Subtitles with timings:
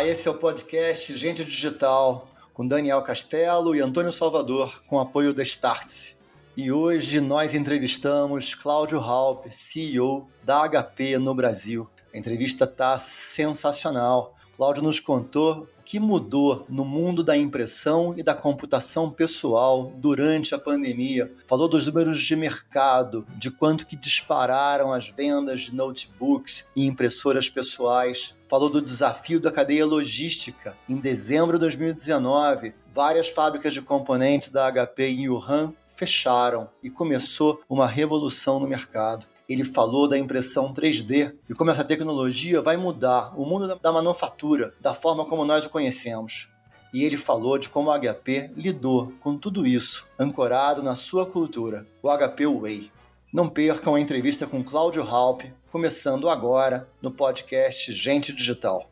[0.00, 5.34] Olá, esse é o podcast Gente Digital, com Daniel Castelo e Antônio Salvador, com apoio
[5.34, 6.16] da Startse.
[6.56, 11.86] E hoje nós entrevistamos Cláudio Halp, CEO da HP no Brasil.
[12.14, 14.34] A entrevista está sensacional.
[14.56, 20.54] Cláudio nos contou o que mudou no mundo da impressão e da computação pessoal durante
[20.54, 21.30] a pandemia.
[21.46, 27.50] Falou dos números de mercado, de quanto que dispararam as vendas de notebooks e impressoras
[27.50, 28.34] pessoais.
[28.50, 30.76] Falou do desafio da cadeia logística.
[30.88, 37.62] Em dezembro de 2019, várias fábricas de componentes da HP em Wuhan fecharam e começou
[37.68, 43.32] uma revolução no mercado ele falou da impressão 3D e como essa tecnologia vai mudar
[43.36, 46.48] o mundo da manufatura, da forma como nós o conhecemos.
[46.94, 51.84] E ele falou de como o HP lidou com tudo isso, ancorado na sua cultura,
[52.00, 52.92] o HP Way.
[53.32, 58.90] Não percam a entrevista com Cláudio Halp, começando agora no podcast Gente Digital.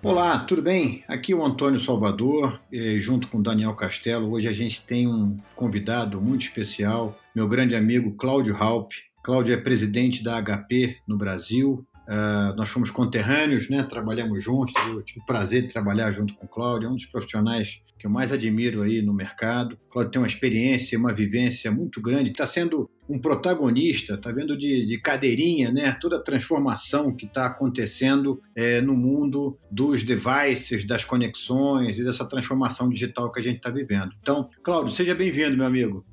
[0.00, 1.02] Olá, tudo bem?
[1.08, 2.60] Aqui é o Antônio Salvador,
[2.98, 4.30] junto com Daniel Castelo.
[4.30, 8.92] Hoje a gente tem um convidado muito especial, meu grande amigo Cláudio Halp.
[9.24, 11.84] Cláudio é presidente da HP no Brasil.
[12.06, 13.82] Uh, nós fomos conterrâneos, né?
[13.82, 14.74] trabalhamos juntos.
[14.88, 18.06] Eu tive o prazer de trabalhar junto com o Cláudio, é um dos profissionais que
[18.06, 19.78] eu mais admiro aí no mercado.
[19.88, 24.56] O Cláudio tem uma experiência, uma vivência muito grande, está sendo um protagonista, está vendo
[24.56, 25.96] de, de, cadeirinha, né?
[26.00, 32.24] Toda a transformação que está acontecendo é, no mundo dos devices, das conexões e dessa
[32.28, 34.12] transformação digital que a gente está vivendo.
[34.20, 36.04] Então, Cláudio, seja bem-vindo, meu amigo.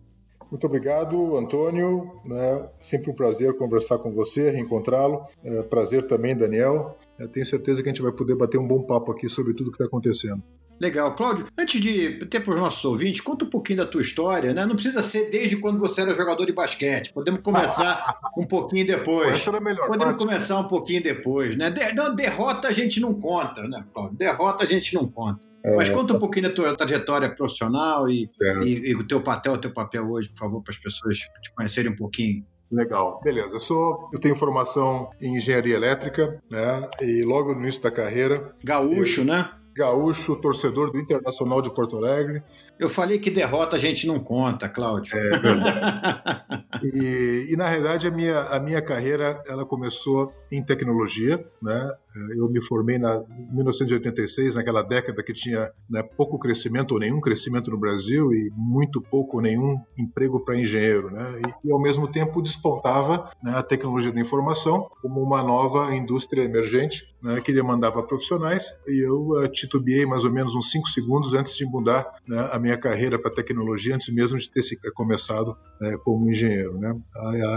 [0.54, 2.12] Muito obrigado, Antônio.
[2.32, 5.26] É sempre um prazer conversar com você, reencontrá-lo.
[5.44, 6.96] É prazer também, Daniel.
[7.18, 9.72] Eu tenho certeza que a gente vai poder bater um bom papo aqui sobre tudo
[9.72, 10.44] que está acontecendo.
[10.80, 11.16] Legal.
[11.16, 14.66] Cláudio, antes de ter para os nossos ouvintes, conta um pouquinho da tua história, né?
[14.66, 17.14] Não precisa ser desde quando você era jogador de basquete.
[17.14, 19.34] Podemos começar um pouquinho depois.
[19.34, 19.88] Essa era melhor.
[19.88, 21.70] Podemos parte, começar um pouquinho depois, né?
[21.70, 24.18] De, não, derrota a gente não conta, né, Cláudio?
[24.18, 25.48] Derrota a gente não conta.
[25.64, 28.30] É, Mas conta um pouquinho da tua trajetória profissional e,
[28.66, 31.54] e, e, o teu papel, o teu papel hoje, por favor, para as pessoas te
[31.56, 32.46] conhecerem um pouquinho.
[32.70, 33.56] Legal, beleza.
[33.56, 36.90] Eu sou, eu tenho formação em engenharia elétrica, né?
[37.02, 39.26] E logo no início da carreira, gaúcho, eu...
[39.26, 39.52] né?
[39.76, 42.44] Gaúcho, torcedor do Internacional de Porto Alegre.
[42.80, 45.18] Eu falei que derrota a gente não conta, Cláudio.
[45.18, 46.66] É verdade.
[46.84, 51.92] e, e, na realidade a minha, a minha carreira ela começou em tecnologia, né?
[52.36, 57.72] Eu me formei na 1986, naquela década que tinha né, pouco crescimento ou nenhum crescimento
[57.72, 61.42] no Brasil e muito pouco ou nenhum emprego para engenheiro, né?
[61.64, 66.44] E, e, ao mesmo tempo despontava né, a tecnologia da informação como uma nova indústria
[66.44, 71.34] emergente né, que demandava profissionais e eu uh, titubeei mais ou menos uns cinco segundos
[71.34, 74.64] antes de mudar né, a minha carreira para tecnologia, antes mesmo de ter
[74.94, 76.96] começado né, como engenheiro, né?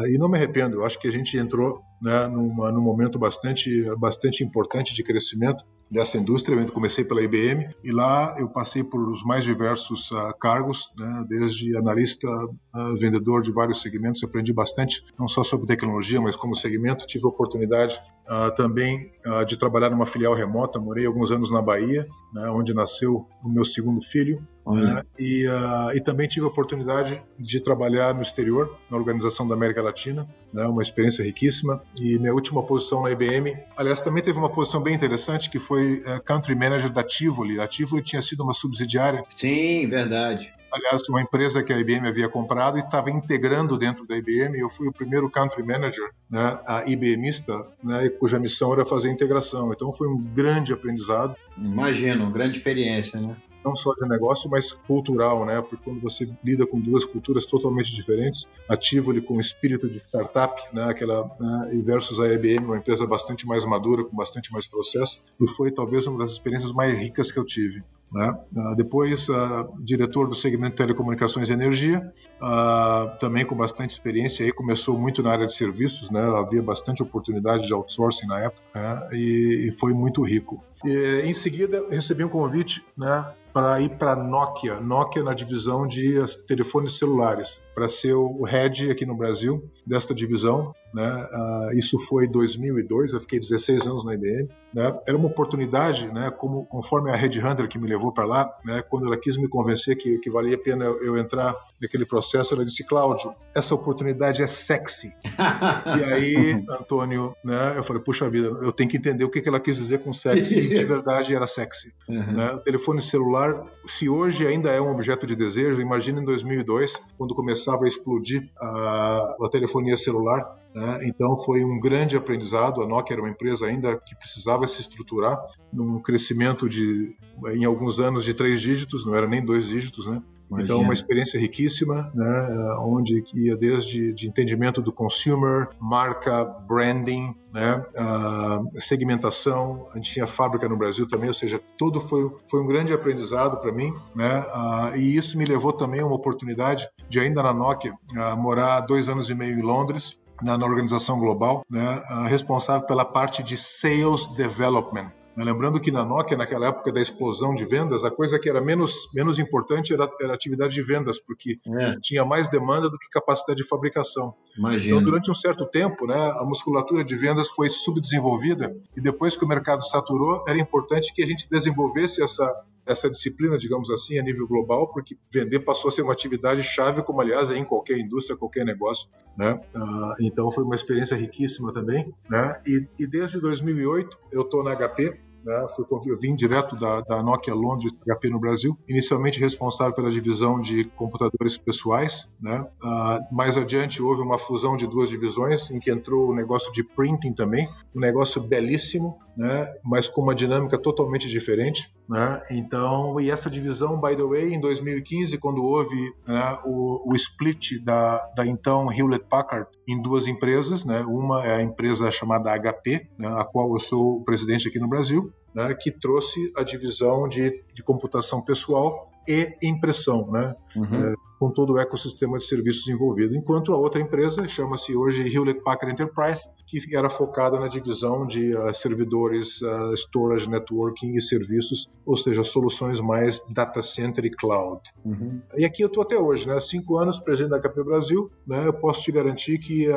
[0.09, 0.77] E não me arrependo.
[0.77, 5.65] Eu acho que a gente entrou né, numa, num momento bastante, bastante importante de crescimento
[5.91, 6.57] dessa indústria.
[6.57, 11.25] Eu comecei pela IBM e lá eu passei por os mais diversos uh, cargos, né,
[11.29, 14.23] desde analista, uh, vendedor de vários segmentos.
[14.23, 17.07] Aprendi bastante, não só sobre tecnologia, mas como segmento.
[17.07, 19.13] Tive a oportunidade uh, também
[19.49, 20.79] de trabalhar numa filial remota.
[20.79, 24.47] Morei alguns anos na Bahia, né, onde nasceu o meu segundo filho.
[24.67, 25.47] Né, e,
[25.95, 30.67] e também tive a oportunidade de trabalhar no exterior, na Organização da América Latina, né,
[30.67, 31.83] uma experiência riquíssima.
[31.97, 36.01] E minha última posição na IBM, aliás, também teve uma posição bem interessante, que foi
[36.01, 37.61] uh, Country Manager da Tivoli.
[37.61, 39.23] A Tivoli tinha sido uma subsidiária.
[39.31, 40.53] Sim, verdade.
[40.73, 44.59] Aliás, uma empresa que a IBM havia comprado e estava integrando dentro da IBM.
[44.59, 49.13] Eu fui o primeiro Country Manager, né, a IBMista, né, cuja missão era fazer a
[49.13, 49.73] integração.
[49.73, 51.35] Então foi um grande aprendizado.
[51.57, 53.37] Imagino, grande experiência, né?
[53.67, 55.61] Não só de negócio, mas cultural, né?
[55.61, 59.99] Porque quando você lida com duas culturas totalmente diferentes, a Tivoli com o espírito de
[59.99, 60.85] startup, né?
[60.85, 61.83] Aquela né?
[61.85, 66.07] versus a IBM, uma empresa bastante mais madura, com bastante mais processo, e foi talvez
[66.07, 67.83] uma das experiências mais ricas que eu tive.
[68.13, 68.39] Né?
[68.57, 74.53] Uh, depois, uh, diretor do segmento telecomunicações e energia, uh, também com bastante experiência, aí
[74.53, 76.21] começou muito na área de serviços, né?
[76.21, 79.09] havia bastante oportunidade de outsourcing na época né?
[79.13, 80.63] e, e, foi muito rico.
[80.85, 83.27] E, em seguida, recebi um convite né,
[83.57, 89.07] para ir para Nokia, Nokia na divisão de telefones celulares, para ser o head aqui
[89.07, 91.27] no Brasil desta divisão, né?
[91.33, 94.51] Uh, isso foi 2002, eu fiquei 16 anos na IBM.
[94.75, 94.99] Né?
[95.09, 96.31] Era uma oportunidade, né?
[96.31, 98.83] Como conforme a Red Hunter que me levou para lá, né?
[98.83, 102.55] Quando ela quis me convencer que, que valia a pena eu, eu entrar naquele processo,
[102.55, 105.13] ela disse: Cláudio, essa oportunidade é sexy.
[105.99, 107.75] e aí, Antônio, né?
[107.77, 110.13] Eu falei: puxa vida, eu tenho que entender o que, que ela quis dizer com
[110.13, 110.55] sexy.
[110.55, 111.93] E de verdade era sexy.
[112.09, 112.33] Uhum.
[112.33, 112.53] Né?
[112.53, 117.35] O telefone celular, se hoje ainda é um objeto de desejo, imagina em 2002, quando
[117.35, 120.45] começava a explodir a, a telefonia celular.
[120.75, 121.01] Né?
[121.05, 122.83] Então foi um grande aprendizado.
[122.83, 125.39] A Nokia era uma empresa ainda que precisava se estruturar
[125.73, 127.17] num crescimento de,
[127.55, 130.23] em alguns anos, de três dígitos, não era nem dois dígitos, né?
[130.49, 130.65] Imagina.
[130.65, 137.85] Então, uma experiência riquíssima, né, onde ia desde de entendimento do consumer, marca, branding, né,
[137.97, 139.89] uh, segmentação.
[139.93, 143.57] A gente tinha fábrica no Brasil também, ou seja, todo foi, foi um grande aprendizado
[143.59, 147.53] para mim, né, uh, e isso me levou também a uma oportunidade de ainda na
[147.53, 152.87] Nokia uh, morar dois anos e meio em Londres, na, na organização global, né, responsável
[152.87, 155.11] pela parte de sales development.
[155.37, 158.95] Lembrando que na Nokia, naquela época da explosão de vendas, a coisa que era menos,
[159.13, 161.97] menos importante era, era a atividade de vendas, porque é.
[162.01, 164.35] tinha mais demanda do que capacidade de fabricação.
[164.57, 164.97] Imagina.
[164.97, 169.45] Então, durante um certo tempo, né, a musculatura de vendas foi subdesenvolvida e depois que
[169.45, 172.51] o mercado saturou, era importante que a gente desenvolvesse essa,
[172.87, 177.03] essa disciplina, digamos assim, a nível global, porque vender passou a ser uma atividade chave,
[177.03, 179.61] como aliás é em qualquer indústria, qualquer negócio, né?
[179.75, 182.63] Ah, então foi uma experiência riquíssima também, né?
[182.67, 185.65] E, e desde 2008 eu estou na HP, né?
[186.07, 190.85] Eu vim direto da, da Nokia Londres, HP no Brasil, inicialmente responsável pela divisão de
[190.97, 192.29] computadores pessoais.
[192.41, 192.67] Né?
[192.83, 196.83] Uh, mais adiante houve uma fusão de duas divisões, em que entrou o negócio de
[196.83, 199.73] printing também, um negócio belíssimo, né?
[199.85, 201.95] mas com uma dinâmica totalmente diferente.
[202.09, 202.41] Né?
[202.51, 207.83] Então, e essa divisão, by the way, em 2015, quando houve né, o, o, split
[207.83, 211.01] da, da então Hewlett Packard em duas empresas, né?
[211.01, 214.89] uma é a empresa chamada HP, né, a qual eu sou o presidente aqui no
[214.89, 220.55] Brasil, né, que trouxe a divisão de, de computação pessoal e impressão, né?
[220.77, 221.11] Uhum.
[221.11, 223.37] É, com todo o ecossistema de serviços envolvido.
[223.37, 228.57] Enquanto a outra empresa chama-se hoje Hewlett Packard Enterprise, que era focada na divisão de
[228.57, 234.81] uh, servidores, uh, storage, networking e serviços, ou seja, soluções mais data center e cloud.
[235.05, 235.41] Uhum.
[235.57, 236.61] E aqui eu estou até hoje, né?
[236.61, 238.67] Cinco anos presidente da HP Brasil, né?
[238.67, 239.95] Eu posso te garantir que uh,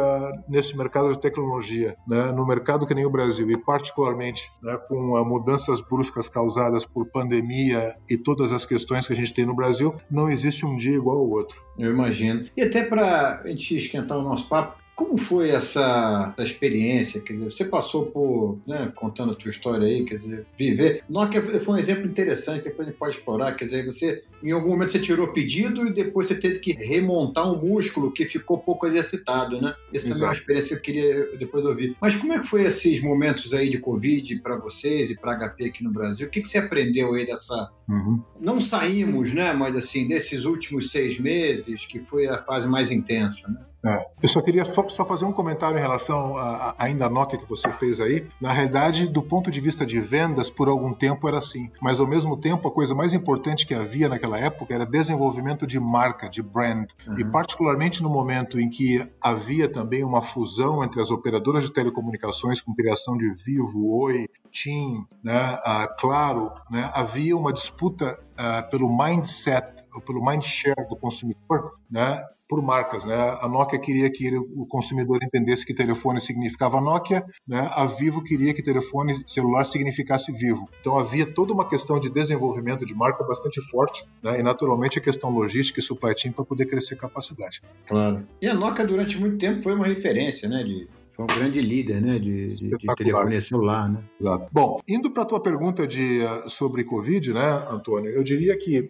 [0.48, 2.32] nesse mercado de tecnologia, né?
[2.32, 4.78] No mercado que nem o Brasil e particularmente, né?
[4.88, 9.56] Com mudanças bruscas causadas por pandemia e todas as questões que a gente tem no
[9.56, 11.62] Brasil, não existe um dia igual outro.
[11.78, 12.46] Eu imagino.
[12.56, 17.22] E até para a gente esquentar o nosso papo, como foi essa, essa, experiência?
[17.22, 21.02] Quer dizer, você passou por, né, contando a tua história aí, quer dizer, viver.
[21.10, 23.56] Nokia foi um exemplo interessante, depois a gente pode explorar.
[23.56, 27.50] Quer dizer, você, em algum momento você tirou pedido e depois você teve que remontar
[27.50, 29.74] um músculo que ficou pouco exercitado, né?
[29.94, 31.96] Essa também é uma experiência que eu queria depois ouvir.
[32.02, 35.64] Mas como é que foi esses momentos aí de Covid para vocês e para HP
[35.64, 36.28] aqui no Brasil?
[36.28, 37.72] O que, que você aprendeu aí dessa...
[37.88, 38.22] Uhum.
[38.38, 39.54] Não saímos, né?
[39.54, 43.69] Mas assim, desses últimos seis meses, que foi a fase mais intensa, né?
[43.86, 44.06] É.
[44.22, 47.40] Eu só queria só, só, fazer um comentário em relação a, a, ainda a Nokia
[47.40, 48.28] que você fez aí.
[48.40, 51.72] Na realidade, do ponto de vista de vendas, por algum tempo era assim.
[51.82, 55.80] Mas ao mesmo tempo, a coisa mais importante que havia naquela época era desenvolvimento de
[55.80, 56.90] marca, de brand.
[57.08, 57.20] Uhum.
[57.20, 62.62] E particularmente no momento em que havia também uma fusão entre as operadoras de telecomunicações
[62.62, 65.58] com criação de Vivo, Oi, TIM, né,
[66.00, 69.68] Claro, né, havia uma disputa uh, pelo mindset,
[70.06, 73.06] pelo mindshare do consumidor, né, por marcas.
[73.06, 73.16] Né?
[73.40, 77.70] A Nokia queria que o consumidor entendesse que telefone significava Nokia, né?
[77.72, 80.68] a Vivo queria que telefone celular significasse Vivo.
[80.82, 84.40] Então havia toda uma questão de desenvolvimento de marca bastante forte né?
[84.40, 87.62] e naturalmente a questão logística e supply chain para poder crescer capacidade.
[87.88, 88.28] Claro.
[88.42, 90.64] E a Nokia durante muito tempo foi uma referência né?
[90.64, 90.88] de
[91.20, 93.92] foi um grande líder né, de, de, de telefonia celular.
[93.92, 94.02] Né?
[94.22, 94.48] Exato.
[94.54, 98.90] Bom, indo para a tua pergunta de, eh, sobre Covid, né, Antônio, eu diria que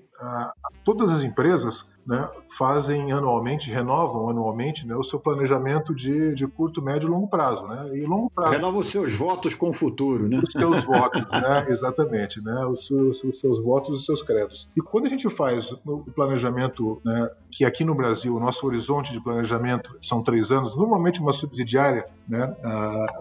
[0.84, 6.82] todas as empresas né, fazem anualmente, renovam anualmente né, o seu planejamento de, de curto,
[6.82, 7.68] médio e longo prazo.
[7.68, 7.98] Né?
[8.00, 8.52] E longo prazo.
[8.52, 10.42] Renova os seus votos com o futuro, né?
[10.44, 11.68] Os seus votos, né?
[11.70, 12.66] Exatamente, né?
[12.66, 14.68] Os seus, os seus votos e os seus credos.
[14.76, 19.12] E quando a gente faz o planejamento, né, que aqui no Brasil, o nosso horizonte
[19.12, 22.56] de planejamento são três anos, normalmente uma subsidiária né,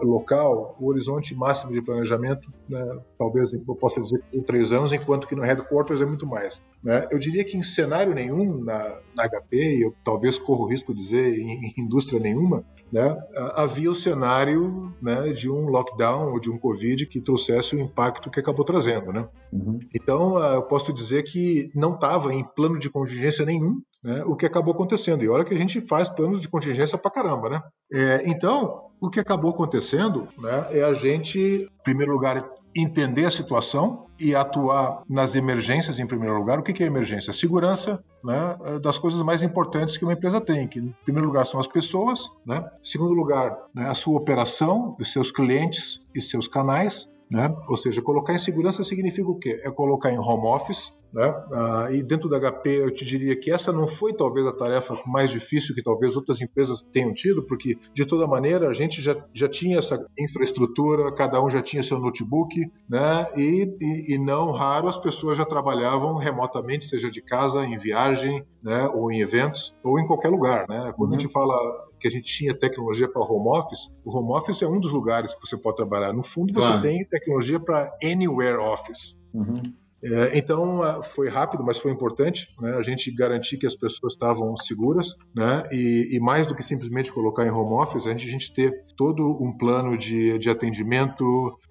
[0.01, 5.35] local, o horizonte máximo de planejamento, né, talvez eu possa dizer três anos, enquanto que
[5.35, 6.59] no headquarters é muito mais.
[6.83, 7.07] Né?
[7.11, 11.01] Eu diria que em cenário nenhum na, na HP, eu talvez corro o risco de
[11.01, 13.15] dizer em, em indústria nenhuma, né,
[13.55, 18.31] havia o cenário né, de um lockdown ou de um Covid que trouxesse o impacto
[18.31, 19.13] que acabou trazendo.
[19.13, 19.27] Né?
[19.53, 19.79] Uhum.
[19.93, 24.45] Então, eu posso dizer que não estava em plano de contingência nenhum né, o que
[24.45, 25.23] acabou acontecendo.
[25.23, 27.61] E olha que a gente faz planos de contingência para caramba, né?
[27.91, 33.31] É, então, o que acabou acontecendo né, é a gente, em primeiro lugar, entender a
[33.31, 36.59] situação e atuar nas emergências em primeiro lugar.
[36.59, 37.31] O que é emergência?
[37.31, 41.59] Segurança né, das coisas mais importantes que uma empresa tem, que em primeiro lugar são
[41.59, 42.63] as pessoas, né?
[42.81, 47.53] em segundo lugar né, a sua operação, os seus clientes e seus canais, né?
[47.67, 49.61] ou seja, colocar em segurança significa o quê?
[49.63, 51.33] É colocar em home office, né?
[51.53, 54.99] Ah, e dentro da HP, eu te diria que essa não foi talvez a tarefa
[55.07, 59.15] mais difícil que talvez outras empresas tenham tido, porque de toda maneira a gente já,
[59.33, 63.27] já tinha essa infraestrutura, cada um já tinha seu notebook, né?
[63.35, 68.45] E, e, e não raro as pessoas já trabalhavam remotamente, seja de casa, em viagem,
[68.63, 68.87] né?
[68.93, 70.93] Ou em eventos, ou em qualquer lugar, né?
[70.95, 71.17] Quando uhum.
[71.17, 71.55] a gente fala
[71.99, 75.33] que a gente tinha tecnologia para home office, o home office é um dos lugares
[75.33, 76.13] que você pode trabalhar.
[76.13, 76.81] No fundo, você claro.
[76.81, 79.17] tem tecnologia para anywhere office.
[79.33, 79.61] Uhum.
[80.01, 84.55] É, então foi rápido, mas foi importante né, a gente garantir que as pessoas estavam
[84.57, 88.31] seguras, né, e, e, mais do que simplesmente colocar em home office, a gente, a
[88.31, 91.23] gente ter todo um plano de, de atendimento,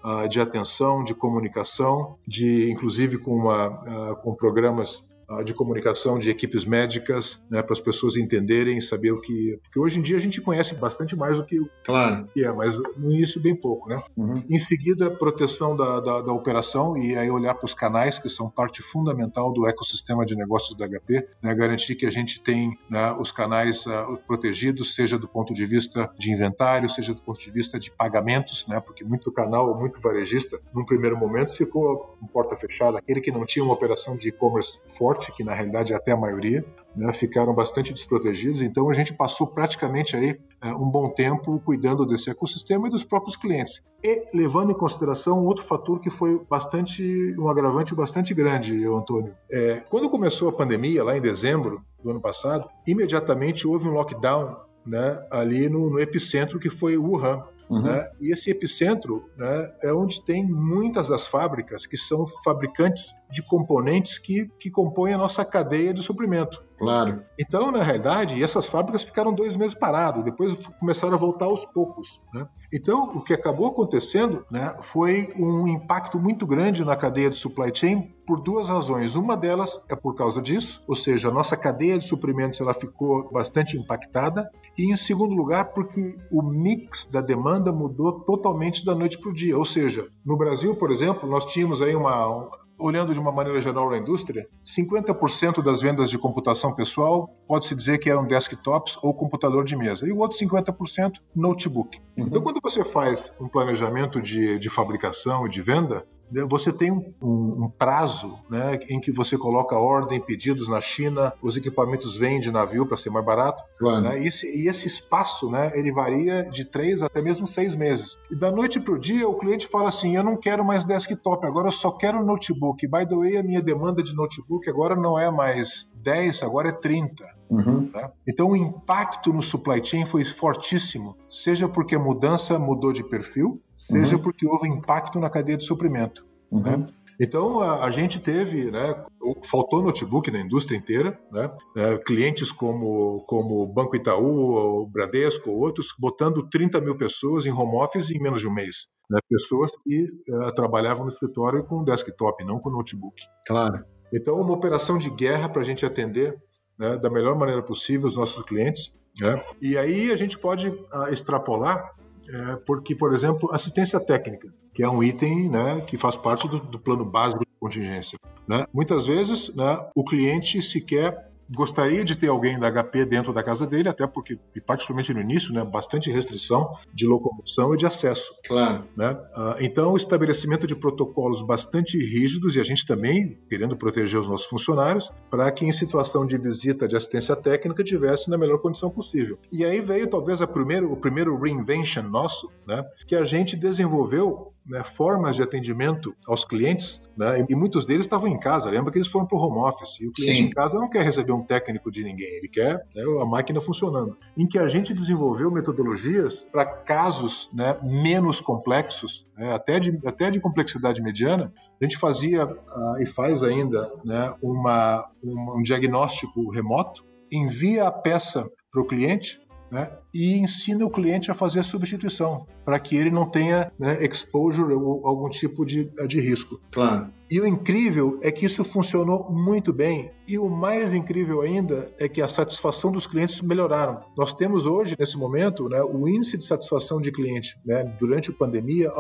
[0.05, 3.69] uh, de atenção, de comunicação, de inclusive com, uma,
[4.13, 5.03] uh, com programas
[5.45, 9.59] de comunicação de equipes médicas, né, para as pessoas entenderem, saber o que.
[9.63, 12.27] Porque hoje em dia a gente conhece bastante mais do que, claro.
[12.33, 14.03] que é, mas no início bem pouco, né?
[14.17, 14.43] Uhum.
[14.49, 18.49] Em seguida, proteção da, da, da, operação e aí olhar para os canais, que são
[18.49, 23.13] parte fundamental do ecossistema de negócios da HP, né, garantir que a gente tem né,
[23.13, 27.51] os canais uh, protegidos, seja do ponto de vista de inventário, seja do ponto de
[27.51, 32.57] vista de pagamentos, né, porque muito canal, muito varejista, num primeiro momento ficou com porta
[32.57, 36.13] fechada, aquele que não tinha uma operação de e-commerce forte que na realidade é até
[36.13, 38.63] a maioria, né, ficaram bastante desprotegidos.
[38.63, 43.05] Então a gente passou praticamente aí é, um bom tempo cuidando desse ecossistema e dos
[43.05, 43.83] próprios clientes.
[44.03, 49.33] E levando em consideração outro fator que foi bastante um agravante bastante grande, Antônio.
[49.51, 54.57] É, quando começou a pandemia lá em dezembro do ano passado, imediatamente houve um lockdown
[54.87, 57.43] né, ali no, no epicentro que foi Wuhan.
[57.69, 57.83] Uhum.
[57.83, 58.11] Né?
[58.21, 64.19] E esse epicentro né, é onde tem muitas das fábricas que são fabricantes de componentes
[64.19, 66.68] que, que compõem a nossa cadeia de suprimento.
[66.79, 67.23] Claro.
[67.39, 72.21] Então, na realidade, essas fábricas ficaram dois meses paradas, depois começaram a voltar aos poucos.
[72.33, 72.47] Né?
[72.73, 77.73] Então, o que acabou acontecendo né, foi um impacto muito grande na cadeia de supply
[77.75, 79.17] chain por duas razões.
[79.17, 83.29] Uma delas é por causa disso, ou seja, a nossa cadeia de suprimentos ela ficou
[83.33, 84.49] bastante impactada.
[84.77, 89.35] E, em segundo lugar, porque o mix da demanda mudou totalmente da noite para o
[89.35, 89.59] dia.
[89.59, 93.91] Ou seja, no Brasil, por exemplo, nós tínhamos aí uma olhando de uma maneira geral
[93.91, 99.65] a indústria, 50% das vendas de computação pessoal pode-se dizer que eram desktops ou computador
[99.65, 101.99] de mesa, e o outro 50% notebook.
[102.17, 102.27] Uhum.
[102.27, 106.07] Então, quando você faz um planejamento de, de fabricação e de venda,
[106.49, 111.33] você tem um, um, um, prazo né, em que você coloca ordem, pedidos na China,
[111.43, 113.63] os equipamentos vêm de navio para ser mais barato.
[113.79, 114.03] Claro.
[114.03, 118.19] Né, e, esse, e, esse, espaço né, ele varia de três até mesmo seis meses.
[118.31, 121.47] E da noite para o dia, o cliente fala assim: Eu não quero mais desktop,
[121.47, 122.87] agora eu só quero notebook.
[122.87, 126.73] By the way, a minha demanda de notebook agora não é mais 10, agora é
[126.73, 127.39] 30.
[127.51, 127.91] Uhum.
[127.93, 128.11] Né?
[128.27, 133.61] Então o impacto no supply chain foi fortíssimo, seja porque a mudança mudou de perfil,
[133.89, 134.23] seja uhum.
[134.23, 136.27] porque houve impacto na cadeia de suprimento.
[136.51, 136.63] Uhum.
[136.63, 136.87] Né?
[137.21, 139.05] Então a, a, gente teve, né,
[139.51, 145.89] faltou notebook na indústria inteira, né, é, clientes como como Banco Itaú, o Bradesco, outros,
[145.99, 148.87] botando 30 mil pessoas em home office em menos de um mês.
[149.11, 153.17] Né, pessoas que uh, trabalhavam no escritório com desktop, não com notebook.
[153.47, 153.83] Claro.
[154.13, 156.37] Então uma operação de guerra para a gente atender
[156.79, 158.95] né, da melhor maneira possível os nossos clientes.
[159.19, 159.43] Né?
[159.61, 161.91] E aí a gente pode uh, extrapolar
[162.29, 166.61] é, porque, por exemplo, assistência técnica, que é um item né, que faz parte do,
[166.61, 168.19] do plano básico de contingência.
[168.47, 168.65] Né?
[168.73, 173.67] Muitas vezes né, o cliente sequer gostaria de ter alguém da HP dentro da casa
[173.67, 178.33] dele, até porque, e particularmente no início, né, bastante restrição de locomoção e de acesso.
[178.47, 178.85] Claro.
[178.97, 179.17] Né?
[179.35, 184.29] Ah, então, o estabelecimento de protocolos bastante rígidos e a gente também querendo proteger os
[184.29, 188.91] nossos funcionários para que em situação de visita de assistência técnica tivesse na melhor condição
[188.91, 189.39] possível.
[189.51, 194.53] E aí veio talvez a primeiro, o primeiro reinvention nosso, né, que a gente desenvolveu
[194.69, 198.71] né, formas de atendimento aos clientes, né, e muitos deles estavam em casa.
[198.71, 200.01] Lembra que eles foram para o home office.
[200.01, 200.45] E o cliente Sim.
[200.45, 204.17] em casa não quer receber um técnico de ninguém, ele quer né, a máquina funcionando.
[204.37, 210.31] Em que a gente desenvolveu metodologias para casos né, menos complexos, né, até, de, até
[210.31, 211.53] de complexidade mediana.
[211.81, 217.93] A gente fazia uh, e faz ainda né, uma, uma, um diagnóstico remoto, envia a
[217.93, 222.97] peça para o cliente né, e ensina o cliente a fazer a substituição, para que
[222.97, 226.61] ele não tenha né, exposure ou algum tipo de, de risco.
[226.73, 227.09] Claro.
[227.31, 230.11] E o incrível é que isso funcionou muito bem.
[230.27, 234.01] E o mais incrível ainda é que a satisfação dos clientes melhoraram.
[234.17, 238.35] Nós temos hoje, nesse momento, né, o índice de satisfação de cliente né, durante a
[238.35, 238.91] pandemia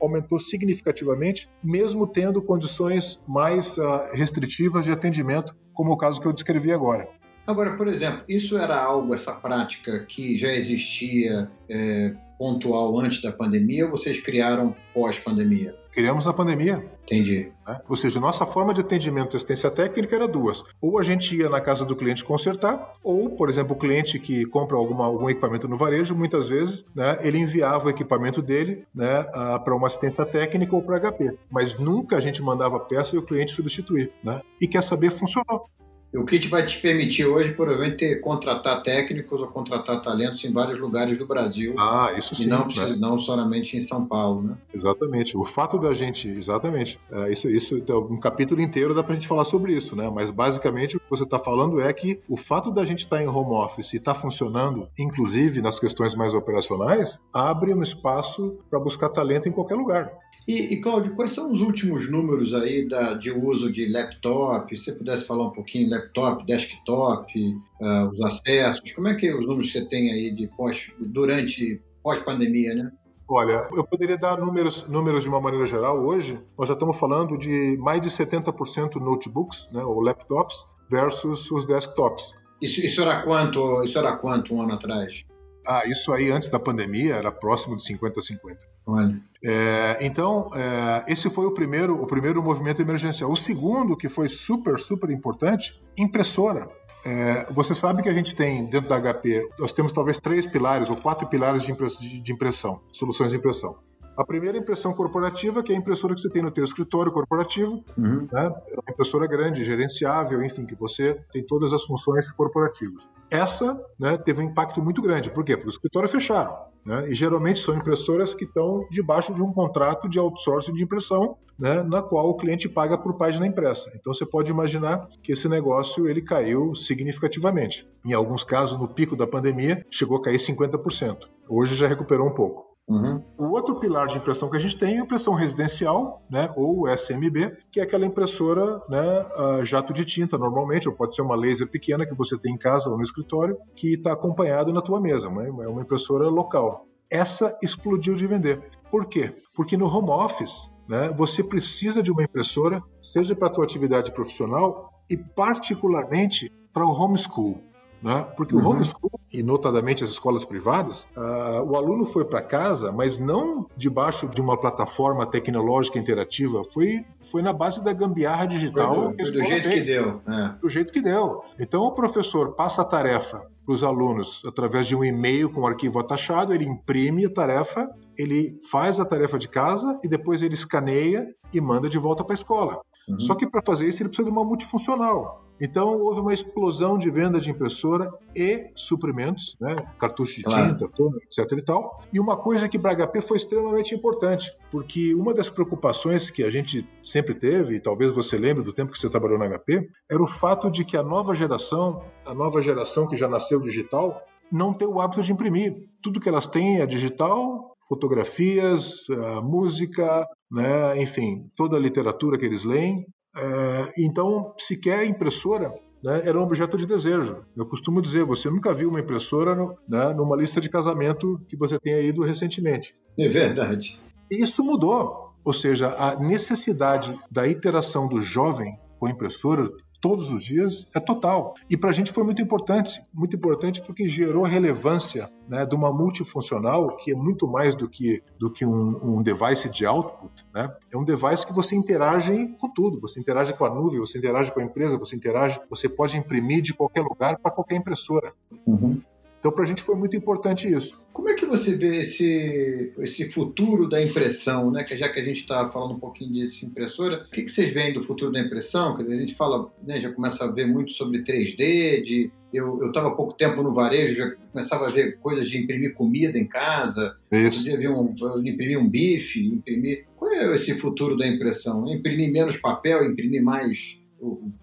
[0.00, 6.32] aumentou significativamente, mesmo tendo condições mais uh, restritivas de atendimento, como o caso que eu
[6.32, 7.08] descrevi agora.
[7.46, 13.32] Agora, por exemplo, isso era algo, essa prática que já existia é, pontual antes da
[13.32, 15.74] pandemia ou vocês criaram pós-pandemia?
[15.92, 16.84] Criamos na pandemia.
[17.04, 17.52] Entendi.
[17.66, 17.80] Né?
[17.88, 20.64] Ou seja, nossa forma de atendimento e assistência técnica era duas.
[20.80, 24.44] Ou a gente ia na casa do cliente consertar, ou, por exemplo, o cliente que
[24.46, 29.22] compra alguma, algum equipamento no varejo, muitas vezes, né, ele enviava o equipamento dele né,
[29.64, 31.38] para uma assistência técnica ou para HP.
[31.48, 34.10] Mas nunca a gente mandava peça e o cliente substituir.
[34.22, 34.40] Né?
[34.60, 35.68] E quer saber, funcionou.
[36.14, 40.78] O kit vai te permitir hoje, provavelmente, ter, contratar técnicos ou contratar talentos em vários
[40.78, 41.74] lugares do Brasil.
[41.78, 42.44] Ah, isso sim.
[42.44, 42.96] E não, né?
[42.98, 44.56] não somente em São Paulo, né?
[44.72, 45.36] Exatamente.
[45.36, 47.00] O fato da gente, exatamente.
[47.10, 50.10] É, isso, isso, um capítulo inteiro dá para a gente falar sobre isso, né?
[50.14, 53.22] Mas basicamente o que você está falando é que o fato da gente estar tá
[53.22, 58.56] em home office e estar tá funcionando, inclusive nas questões mais operacionais, abre um espaço
[58.70, 60.12] para buscar talento em qualquer lugar.
[60.46, 64.76] E, e Cláudio, quais são os últimos números aí da, de uso de laptop?
[64.76, 67.32] Se você pudesse falar um pouquinho, laptop, desktop,
[67.80, 70.92] uh, os acessos, como é que é os números que você tem aí de pós,
[70.98, 72.92] durante pós-pandemia, né?
[73.26, 76.04] Olha, eu poderia dar números, números de uma maneira geral.
[76.04, 81.64] Hoje, nós já estamos falando de mais de 70% notebooks, né, ou laptops, versus os
[81.64, 82.34] desktops.
[82.60, 85.24] Isso, isso, era quanto, isso era quanto um ano atrás?
[85.66, 88.58] Ah, isso aí antes da pandemia era próximo de 50 a 50.
[88.86, 89.20] Olha.
[89.42, 93.30] É, então, é, esse foi o primeiro, o primeiro movimento emergencial.
[93.30, 96.68] O segundo, que foi super, super importante, impressora.
[97.04, 100.88] É, você sabe que a gente tem dentro da HP, nós temos talvez três pilares
[100.88, 103.76] ou quatro pilares de impressão, soluções de impressão.
[104.16, 107.10] A primeira é impressão corporativa, que é a impressora que você tem no teu escritório
[107.10, 108.28] corporativo, uhum.
[108.30, 108.54] né?
[108.68, 113.08] É uma impressora grande, gerenciável, enfim, que você tem todas as funções corporativas.
[113.30, 115.30] Essa né, teve um impacto muito grande.
[115.30, 115.56] Por quê?
[115.56, 116.56] Porque os escritórios fecharam.
[116.84, 117.08] Né?
[117.10, 121.82] E geralmente são impressoras que estão debaixo de um contrato de outsourcing de impressão, né?
[121.82, 123.90] na qual o cliente paga por página impressa.
[123.96, 127.88] Então você pode imaginar que esse negócio ele caiu significativamente.
[128.04, 131.26] Em alguns casos, no pico da pandemia, chegou a cair 50%.
[131.48, 132.73] Hoje já recuperou um pouco.
[132.86, 133.24] Uhum.
[133.38, 136.86] O outro pilar de impressão que a gente tem é a impressão residencial, né, ou
[136.86, 141.66] SMB, que é aquela impressora né, jato de tinta, normalmente, ou pode ser uma laser
[141.66, 145.30] pequena que você tem em casa ou no escritório, que está acompanhado na tua mesa,
[145.30, 146.86] né, é uma impressora local.
[147.10, 148.62] Essa explodiu de vender.
[148.90, 149.34] Por quê?
[149.54, 154.12] Porque no home office, né, você precisa de uma impressora, seja para a tua atividade
[154.12, 157.62] profissional e particularmente para o homeschool.
[158.04, 158.28] Né?
[158.36, 158.66] Porque uhum.
[158.66, 163.66] o homeschool, e notadamente as escolas privadas, uh, o aluno foi para casa, mas não
[163.78, 168.94] debaixo de uma plataforma tecnológica interativa, foi, foi na base da gambiarra digital.
[168.94, 169.80] Foi do, do jeito fez.
[169.80, 170.20] que deu.
[170.28, 170.48] É.
[170.60, 171.42] Do jeito que deu.
[171.58, 175.66] Então o professor passa a tarefa para os alunos através de um e-mail com o
[175.66, 177.88] arquivo atachado, ele imprime a tarefa,
[178.18, 182.34] ele faz a tarefa de casa e depois ele escaneia e manda de volta para
[182.34, 182.82] a escola.
[183.08, 183.20] Uhum.
[183.20, 185.43] Só que para fazer isso ele precisa de uma multifuncional.
[185.60, 189.76] Então houve uma explosão de venda de impressora e suprimentos, né?
[189.98, 190.72] cartucho de claro.
[190.72, 191.58] tinta, toner, etc.
[191.58, 192.02] e tal.
[192.12, 196.50] E uma coisa que para HP foi extremamente importante, porque uma das preocupações que a
[196.50, 200.22] gente sempre teve, e talvez você lembre do tempo que você trabalhou na HP, era
[200.22, 204.72] o fato de que a nova geração, a nova geração que já nasceu digital, não
[204.72, 205.74] tem o hábito de imprimir.
[206.02, 209.04] Tudo que elas têm é digital, fotografias,
[209.42, 216.38] música, né, enfim, toda a literatura que eles leem é, então, sequer impressora né, era
[216.38, 217.44] um objeto de desejo.
[217.56, 221.56] Eu costumo dizer, você nunca viu uma impressora no, né, numa lista de casamento que
[221.56, 222.94] você tenha ido recentemente.
[223.18, 223.98] É verdade.
[224.30, 225.32] Isso mudou.
[225.44, 229.70] Ou seja, a necessidade da interação do jovem com a impressora
[230.04, 231.54] todos os dias é total.
[231.70, 235.90] E para a gente foi muito importante, muito importante porque gerou relevância né, de uma
[235.90, 240.44] multifuncional que é muito mais do que, do que um, um device de output.
[240.54, 240.70] Né?
[240.92, 243.00] É um device que você interage com tudo.
[243.00, 246.60] Você interage com a nuvem, você interage com a empresa, você interage, você pode imprimir
[246.60, 248.34] de qualquer lugar para qualquer impressora.
[248.66, 249.00] Uhum.
[249.44, 250.98] Então, para a gente foi muito importante isso.
[251.12, 254.82] Como é que você vê esse, esse futuro da impressão, né?
[254.82, 257.70] Que já que a gente está falando um pouquinho disso impressora, o que, que vocês
[257.70, 258.96] veem do futuro da impressão?
[258.96, 262.86] Quer dizer, a gente fala, né, já começa a ver muito sobre 3D, de eu
[262.86, 266.48] estava há pouco tempo no varejo, já começava a ver coisas de imprimir comida em
[266.48, 267.14] casa.
[267.30, 267.70] Isso.
[267.70, 268.14] Podia um,
[268.46, 270.06] imprimir um bife, imprimir.
[270.16, 271.86] Qual é esse futuro da impressão?
[271.86, 274.00] Imprimir menos papel, imprimir mais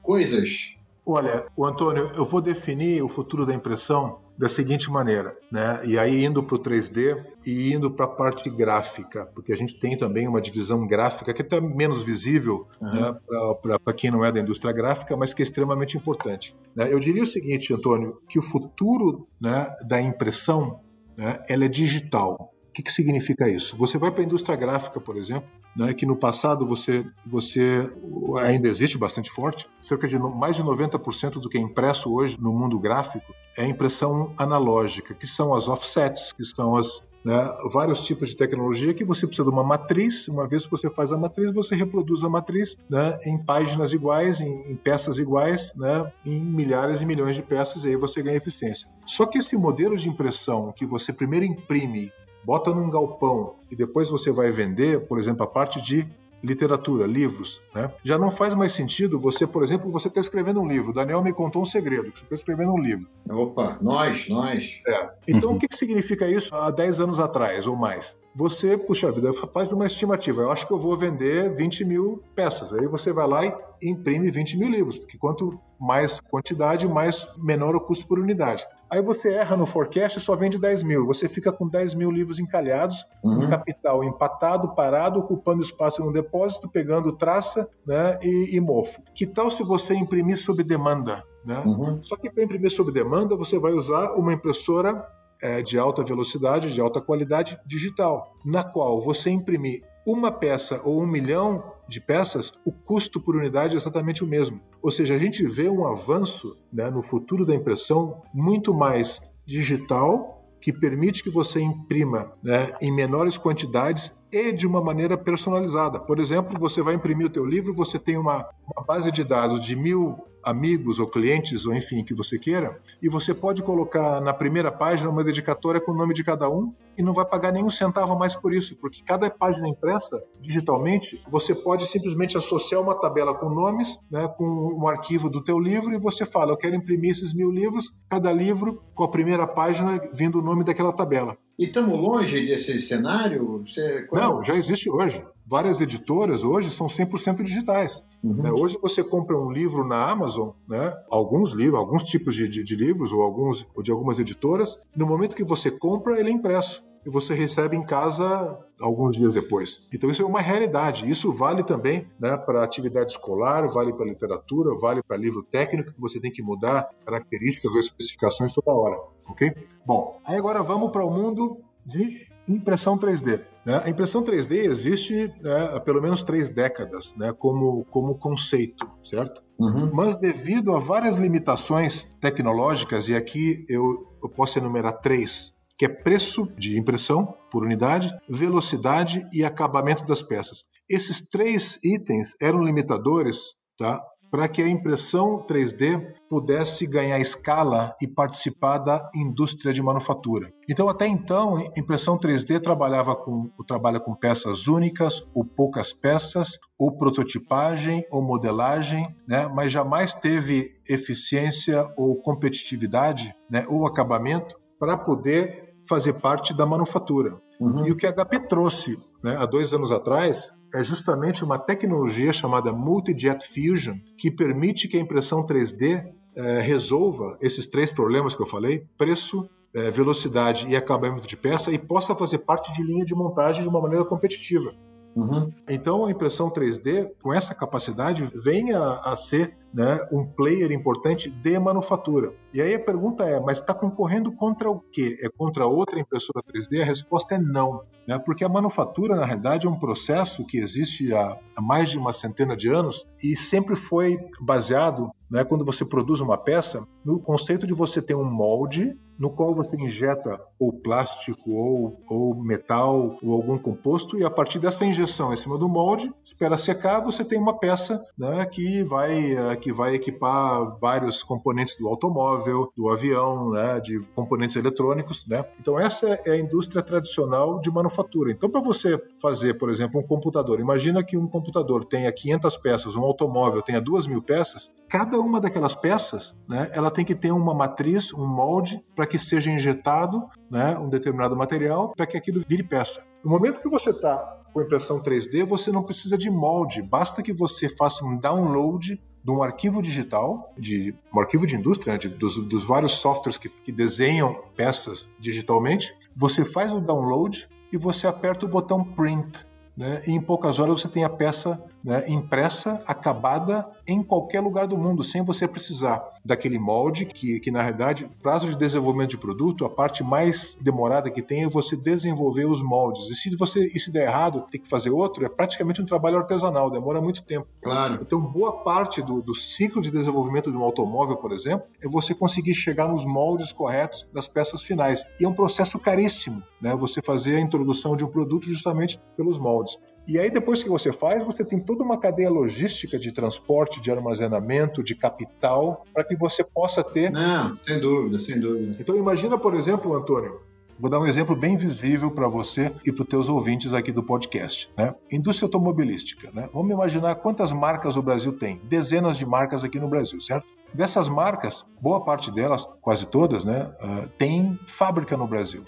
[0.02, 5.82] coisas Olha, o Antônio, eu vou definir o futuro da impressão da seguinte maneira, né?
[5.86, 9.80] E aí indo para o 3D e indo para a parte gráfica, porque a gente
[9.80, 12.92] tem também uma divisão gráfica que é até menos visível uhum.
[12.92, 13.16] né,
[13.62, 16.56] para quem não é da indústria gráfica, mas que é extremamente importante.
[16.76, 16.92] Né?
[16.92, 20.80] Eu diria o seguinte, Antônio, que o futuro né, da impressão
[21.16, 22.51] né, ela é digital.
[22.72, 23.76] O que, que significa isso?
[23.76, 27.92] Você vai para a indústria gráfica, por exemplo, né, que no passado você, você
[28.40, 32.54] ainda existe bastante forte, cerca de mais de 90% do que é impresso hoje no
[32.54, 38.30] mundo gráfico é impressão analógica, que são as offsets, que são as né, vários tipos
[38.30, 40.30] de tecnologia que você precisa de uma matriz.
[40.30, 44.40] Uma vez que você faz a matriz, você reproduz a matriz né, em páginas iguais,
[44.40, 48.38] em, em peças iguais, né, em milhares e milhões de peças, e aí você ganha
[48.38, 48.88] eficiência.
[49.06, 52.12] Só que esse modelo de impressão que você primeiro imprime
[52.44, 56.08] bota num galpão e depois você vai vender, por exemplo, a parte de
[56.44, 57.92] literatura, livros, né?
[58.04, 60.90] Já não faz mais sentido você, por exemplo, você está escrevendo um livro.
[60.90, 63.08] O Daniel me contou um segredo, que você está escrevendo um livro.
[63.30, 64.82] Opa, nós, nós.
[64.88, 65.12] É.
[65.28, 68.18] Então, o que, que significa isso há 10 anos atrás ou mais?
[68.34, 70.42] Você, puxa vida, faz uma estimativa.
[70.42, 72.74] Eu acho que eu vou vender 20 mil peças.
[72.74, 77.76] Aí você vai lá e imprime 20 mil livros, porque quanto mais quantidade, mais menor
[77.76, 78.66] o custo por unidade.
[78.90, 81.06] Aí você erra no forecast e só vende 10 mil.
[81.08, 83.46] Você fica com 10 mil livros encalhados, uhum.
[83.46, 89.02] um capital empatado, parado, ocupando espaço no depósito, pegando traça né, e, e mofo.
[89.14, 91.24] Que tal se você imprimir sob demanda?
[91.46, 91.62] Né?
[91.66, 92.04] Uhum.
[92.04, 95.04] Só que para imprimir sob demanda, você vai usar uma impressora
[95.42, 101.02] é, de alta velocidade, de alta qualidade digital, na qual você imprimir uma peça ou
[101.02, 104.60] um milhão de peças, o custo por unidade é exatamente o mesmo.
[104.82, 110.42] Ou seja, a gente vê um avanço né, no futuro da impressão muito mais digital,
[110.62, 116.00] que permite que você imprima né, em menores quantidades e de uma maneira personalizada.
[116.00, 119.64] Por exemplo, você vai imprimir o teu livro, você tem uma, uma base de dados
[119.64, 124.34] de mil amigos ou clientes, ou enfim, que você queira, e você pode colocar na
[124.34, 127.70] primeira página uma dedicatória com o nome de cada um e não vai pagar nenhum
[127.70, 133.34] centavo mais por isso, porque cada página impressa digitalmente, você pode simplesmente associar uma tabela
[133.34, 137.12] com nomes, né, com um arquivo do teu livro e você fala, eu quero imprimir
[137.12, 141.38] esses mil livros, cada livro com a primeira página vindo o nome daquela tabela.
[141.58, 143.64] E estamos longe desse cenário?
[143.66, 144.08] Você...
[144.12, 148.02] Não, já existe hoje várias editoras hoje são 100% digitais.
[148.24, 148.36] Uhum.
[148.36, 148.52] Né?
[148.54, 150.96] Hoje você compra um livro na Amazon, né?
[151.10, 155.06] alguns livros, alguns tipos de, de, de, livros ou alguns ou de algumas editoras, no
[155.06, 159.86] momento que você compra, ele é impresso e você recebe em casa alguns dias depois.
[159.94, 161.10] Então isso é uma realidade.
[161.10, 166.00] Isso vale também né, para atividade escolar, vale para literatura, vale para livro técnico que
[166.00, 169.54] você tem que mudar características ou especificações toda hora, ok?
[169.86, 173.42] Bom, aí agora vamos para o mundo de impressão 3D.
[173.66, 173.82] Né?
[173.84, 179.42] A impressão 3D existe né, há pelo menos três décadas né, como, como conceito, certo?
[179.60, 179.92] Uhum.
[179.94, 185.90] Mas devido a várias limitações tecnológicas, e aqui eu, eu posso enumerar três, que é
[185.90, 190.66] preço de impressão por unidade, velocidade e acabamento das peças.
[190.90, 193.38] Esses três itens eram limitadores
[193.78, 194.02] tá,
[194.32, 200.54] para que a impressão 3D pudesse ganhar escala e participar da indústria de manufatura.
[200.70, 206.58] Então, até então, a impressão 3D trabalhava com, trabalha com peças únicas ou poucas peças,
[206.80, 209.48] ou prototipagem ou modelagem, né?
[209.54, 213.66] mas jamais teve eficiência ou competitividade né?
[213.68, 217.38] ou acabamento para poder fazer parte da manufatura.
[217.60, 217.86] Uhum.
[217.86, 222.32] E o que a HP trouxe né, há dois anos atrás é justamente uma tecnologia
[222.32, 226.04] chamada Multijet Fusion, que permite que a impressão 3D
[226.36, 231.72] é, resolva esses três problemas que eu falei: preço, é, velocidade e acabamento de peça,
[231.72, 234.72] e possa fazer parte de linha de montagem de uma maneira competitiva.
[235.16, 235.52] Uhum.
[235.70, 241.30] Então, a impressão 3D, com essa capacidade, vem a, a ser né, um player importante
[241.30, 242.34] de manufatura.
[242.54, 245.18] E aí a pergunta é, mas está concorrendo contra o quê?
[245.22, 246.82] É contra outra impressora 3D?
[246.82, 251.14] A resposta é não, né, porque a manufatura, na realidade, é um processo que existe
[251.14, 255.86] há, há mais de uma centena de anos e sempre foi baseado, né, quando você
[255.86, 260.74] produz uma peça, no conceito de você ter um molde no qual você injeta ou
[260.74, 265.70] plástico ou, ou metal ou algum composto e a partir dessa injeção em cima do
[265.70, 271.24] molde, espera secar, você tem uma peça né, que vai eh, que vai equipar vários
[271.24, 275.46] componentes do automóvel, do avião, né, de componentes eletrônicos, né?
[275.60, 278.32] Então essa é a indústria tradicional de manufatura.
[278.32, 282.96] Então para você fazer, por exemplo, um computador, imagina que um computador tenha 500 peças,
[282.96, 287.32] um automóvel tenha 2 mil peças, cada uma daquelas peças, né, ela tem que ter
[287.32, 292.42] uma matriz, um molde para que seja injetado, né, um determinado material para que aquilo
[292.46, 293.02] vire peça.
[293.24, 297.32] No momento que você está com impressão 3D, você não precisa de molde, basta que
[297.32, 302.10] você faça um download de um arquivo digital, de um arquivo de indústria, né, de,
[302.10, 305.94] dos, dos, vários softwares que, que desenham peças digitalmente.
[306.16, 309.32] Você faz o download e você aperta o botão print.
[309.78, 310.02] Né?
[310.08, 314.78] E em poucas horas você tem a peça né, impressa, acabada em qualquer lugar do
[314.78, 319.66] mundo, sem você precisar daquele molde, que, que na realidade, prazo de desenvolvimento de produto,
[319.66, 323.10] a parte mais demorada que tem é você desenvolver os moldes.
[323.10, 326.18] E se você e se der errado, tem que fazer outro, é praticamente um trabalho
[326.18, 327.48] artesanal, demora muito tempo.
[327.62, 328.00] Claro.
[328.02, 332.14] Então, boa parte do, do ciclo de desenvolvimento de um automóvel, por exemplo, é você
[332.14, 335.06] conseguir chegar nos moldes corretos das peças finais.
[335.20, 336.76] E é um processo caríssimo, né?
[336.76, 339.78] Você fazer a introdução de um produto justamente pelos moldes.
[340.12, 343.90] E aí, depois que você faz, você tem toda uma cadeia logística de transporte, de
[343.90, 347.10] armazenamento, de capital, para que você possa ter.
[347.10, 348.76] Não, sem dúvida, sem dúvida.
[348.78, 350.42] Então, imagina, por exemplo, Antônio,
[350.78, 354.02] Vou dar um exemplo bem visível para você e para os teus ouvintes aqui do
[354.02, 354.72] podcast.
[354.76, 354.96] Né?
[355.12, 356.32] Indústria automobilística.
[356.34, 356.50] Né?
[356.52, 358.60] Vamos imaginar quantas marcas o Brasil tem.
[358.64, 360.48] Dezenas de marcas aqui no Brasil, certo?
[360.74, 365.64] Dessas marcas, boa parte delas, quase todas, né, uh, tem fábrica no Brasil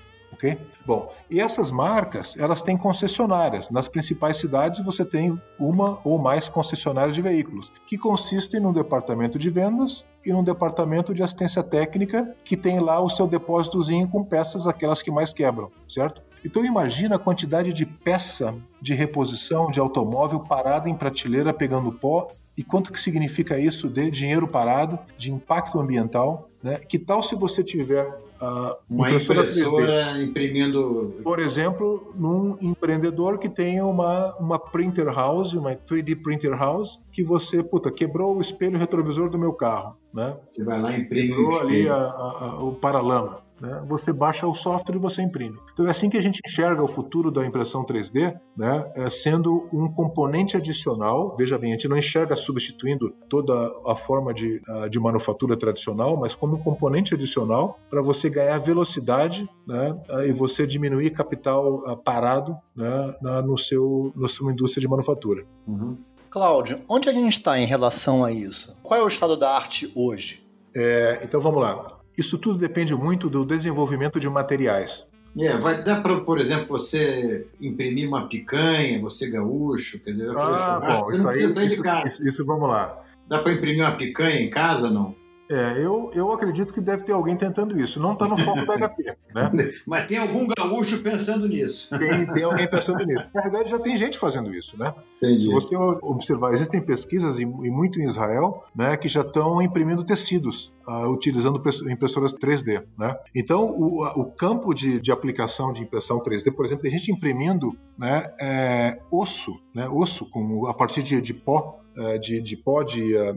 [0.86, 3.70] Bom, e essas marcas, elas têm concessionárias.
[3.70, 9.40] Nas principais cidades você tem uma ou mais concessionárias de veículos, que consistem num departamento
[9.40, 14.24] de vendas e num departamento de assistência técnica que tem lá o seu depósitozinho com
[14.24, 16.22] peças, aquelas que mais quebram, certo?
[16.46, 22.28] Então imagina a quantidade de peça de reposição de automóvel parada em prateleira pegando pó
[22.58, 26.50] e quanto que significa isso de dinheiro parado, de impacto ambiental.
[26.62, 26.78] Né?
[26.78, 31.20] Que tal se você tiver uh, uma impressora, impressora imprimindo.
[31.24, 37.24] Por exemplo, num empreendedor que tem uma, uma printer house, uma 3D printer house, que
[37.24, 39.98] você, puta, quebrou o espelho retrovisor do meu carro.
[40.14, 40.38] Né?
[40.44, 43.43] Você vai lá e imprime quebrou o ali a, a, a, o paralama.
[43.64, 43.82] Né?
[43.88, 45.58] Você baixa o software e você imprime.
[45.72, 48.92] Então é assim que a gente enxerga o futuro da impressão 3D, né?
[48.94, 51.34] É sendo um componente adicional.
[51.38, 53.54] Veja bem, a gente não enxerga substituindo toda
[53.88, 59.48] a forma de, de manufatura tradicional, mas como um componente adicional para você ganhar velocidade
[59.66, 59.98] né?
[60.28, 63.16] e você diminuir capital ah, parado né?
[63.46, 65.46] no seu, na sua indústria de manufatura.
[65.66, 65.98] Uhum.
[66.30, 68.78] Cláudio, onde a gente está em relação a isso?
[68.84, 70.46] Qual é o estado da arte hoje?
[70.76, 72.03] É, então vamos lá.
[72.18, 75.08] Isso tudo depende muito do desenvolvimento de materiais.
[75.38, 80.80] É, vai dar para, por exemplo, você imprimir uma picanha, você gaúcho, quer dizer, ah,
[80.80, 81.64] bom, isso aí, isso,
[82.06, 83.02] isso, isso, vamos lá.
[83.28, 85.16] Dá para imprimir uma picanha em casa, não?
[85.54, 88.00] É, eu, eu acredito que deve ter alguém tentando isso.
[88.00, 89.52] Não está no foco da HP, né?
[89.86, 91.90] Mas tem algum gaúcho pensando nisso.
[91.96, 93.28] Tem, tem alguém pensando nisso.
[93.32, 94.92] Na verdade, já tem gente fazendo isso, né?
[95.18, 95.44] Entendi.
[95.44, 100.74] Se você observar, existem pesquisas, e muito em Israel, né, que já estão imprimindo tecidos.
[100.86, 102.84] Uh, utilizando impressoras 3D.
[102.98, 103.16] Né?
[103.34, 107.72] Então, o, o campo de, de, aplicação de impressão 3D, por exemplo, tem gente imprimindo
[107.98, 111.80] né, é, osso, né, osso com, a partir de, de pó
[112.20, 113.34] de, de pó de, é, é,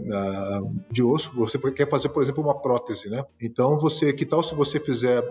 [0.90, 3.25] de osso, você quer fazer, por exemplo, uma prótese, né?
[3.40, 5.23] Então, você, que tal se você fizer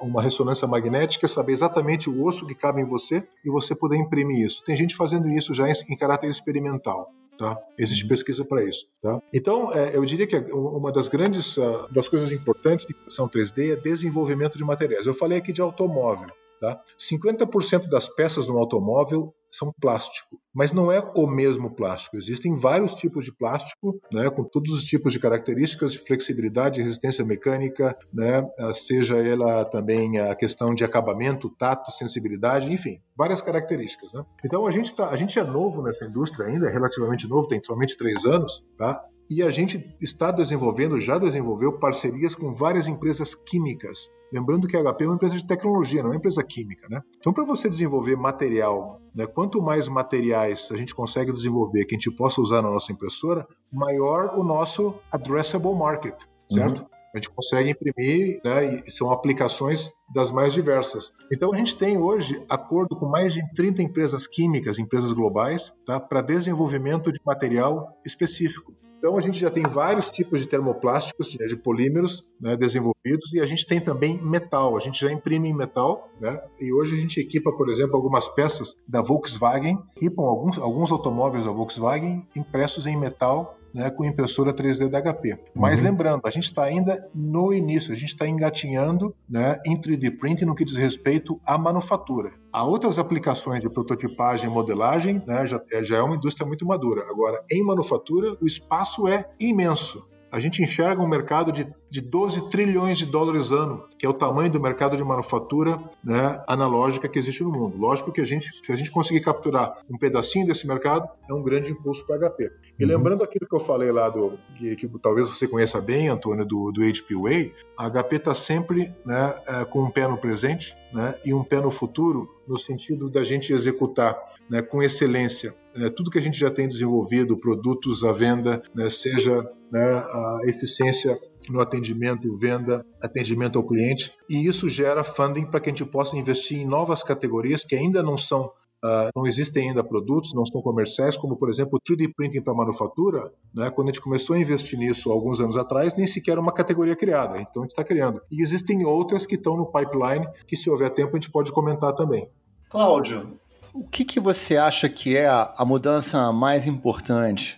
[0.00, 4.46] uma ressonância magnética, saber exatamente o osso que cabe em você e você poder imprimir
[4.46, 4.62] isso?
[4.64, 7.10] Tem gente fazendo isso já em, em caráter experimental.
[7.38, 7.58] Tá?
[7.76, 8.86] Existe pesquisa para isso.
[9.02, 9.20] Tá?
[9.32, 13.72] Então, é, eu diria que uma das grandes uh, das coisas importantes de impressão 3D
[13.72, 15.06] é desenvolvimento de materiais.
[15.06, 16.28] Eu falei aqui de automóvel.
[16.60, 16.80] Tá?
[16.98, 22.16] 50% das peças no automóvel são plástico, mas não é o mesmo plástico.
[22.16, 27.24] Existem vários tipos de plástico, né, com todos os tipos de características de flexibilidade, resistência
[27.24, 34.12] mecânica, né, seja ela também a questão de acabamento, tato, sensibilidade, enfim, várias características.
[34.12, 34.24] Né?
[34.44, 37.62] Então a gente tá, a gente é novo nessa indústria ainda, é relativamente novo, tem
[37.62, 39.02] somente três anos, tá?
[39.28, 44.08] E a gente está desenvolvendo, já desenvolveu parcerias com várias empresas químicas.
[44.32, 47.00] Lembrando que a HP é uma empresa de tecnologia, não é uma empresa química, né?
[47.18, 51.98] Então, para você desenvolver material, né, quanto mais materiais a gente consegue desenvolver que a
[51.98, 56.80] gente possa usar na nossa impressora, maior o nosso addressable market, certo?
[56.80, 56.86] Uhum.
[57.14, 61.12] A gente consegue imprimir, né, e são aplicações das mais diversas.
[61.32, 66.00] Então a gente tem hoje acordo com mais de 30 empresas químicas, empresas globais, tá,
[66.00, 68.74] para desenvolvimento de material específico.
[69.04, 73.44] Então a gente já tem vários tipos de termoplásticos, de polímeros né, desenvolvidos, e a
[73.44, 74.78] gente tem também metal.
[74.78, 76.40] A gente já imprime em metal, né?
[76.58, 81.44] E hoje a gente equipa, por exemplo, algumas peças da Volkswagen, equipam alguns, alguns automóveis
[81.44, 85.36] da Volkswagen impressos em metal né, com impressora 3D da HP.
[85.52, 85.84] Mas uhum.
[85.84, 90.44] lembrando, a gente está ainda no início, a gente está engatinhando né, em 3D printing
[90.44, 92.32] no que diz respeito à manufatura.
[92.52, 96.64] Há outras aplicações de prototipagem e modelagem, né, já, é, já é uma indústria muito
[96.64, 97.02] madura.
[97.10, 100.06] Agora, em manufatura, o espaço é imenso.
[100.30, 104.12] A gente enxerga um mercado de, de 12 trilhões de dólares ano, que é o
[104.12, 107.78] tamanho do mercado de manufatura né, analógica que existe no mundo.
[107.78, 111.40] Lógico que a gente, se a gente conseguir capturar um pedacinho desse mercado, é um
[111.40, 112.50] grande impulso para a HP.
[112.80, 112.90] E uhum.
[112.90, 116.72] lembrando aquilo que eu falei lá do que, que, talvez você conheça bem, Antônio, do,
[116.72, 121.14] do HP Way, a HP está sempre né, é, com um pé no presente né,
[121.24, 126.10] e um pé no futuro, no sentido da gente executar né, com excelência né, tudo
[126.10, 131.60] que a gente já tem desenvolvido, produtos à venda, né, seja né, a eficiência no
[131.60, 136.58] atendimento, venda, atendimento ao cliente, e isso gera funding para que a gente possa investir
[136.58, 138.50] em novas categorias que ainda não são
[138.84, 142.52] Uh, não existem ainda produtos, não são comerciais, como por exemplo o 3D printing para
[142.52, 143.32] manufatura.
[143.54, 143.70] Né?
[143.70, 147.40] Quando a gente começou a investir nisso alguns anos atrás, nem sequer uma categoria criada.
[147.40, 148.20] Então a gente está criando.
[148.30, 151.94] E existem outras que estão no pipeline, que se houver tempo a gente pode comentar
[151.94, 152.28] também.
[152.68, 153.38] Cláudio,
[153.72, 157.56] o que, que você acha que é a mudança mais importante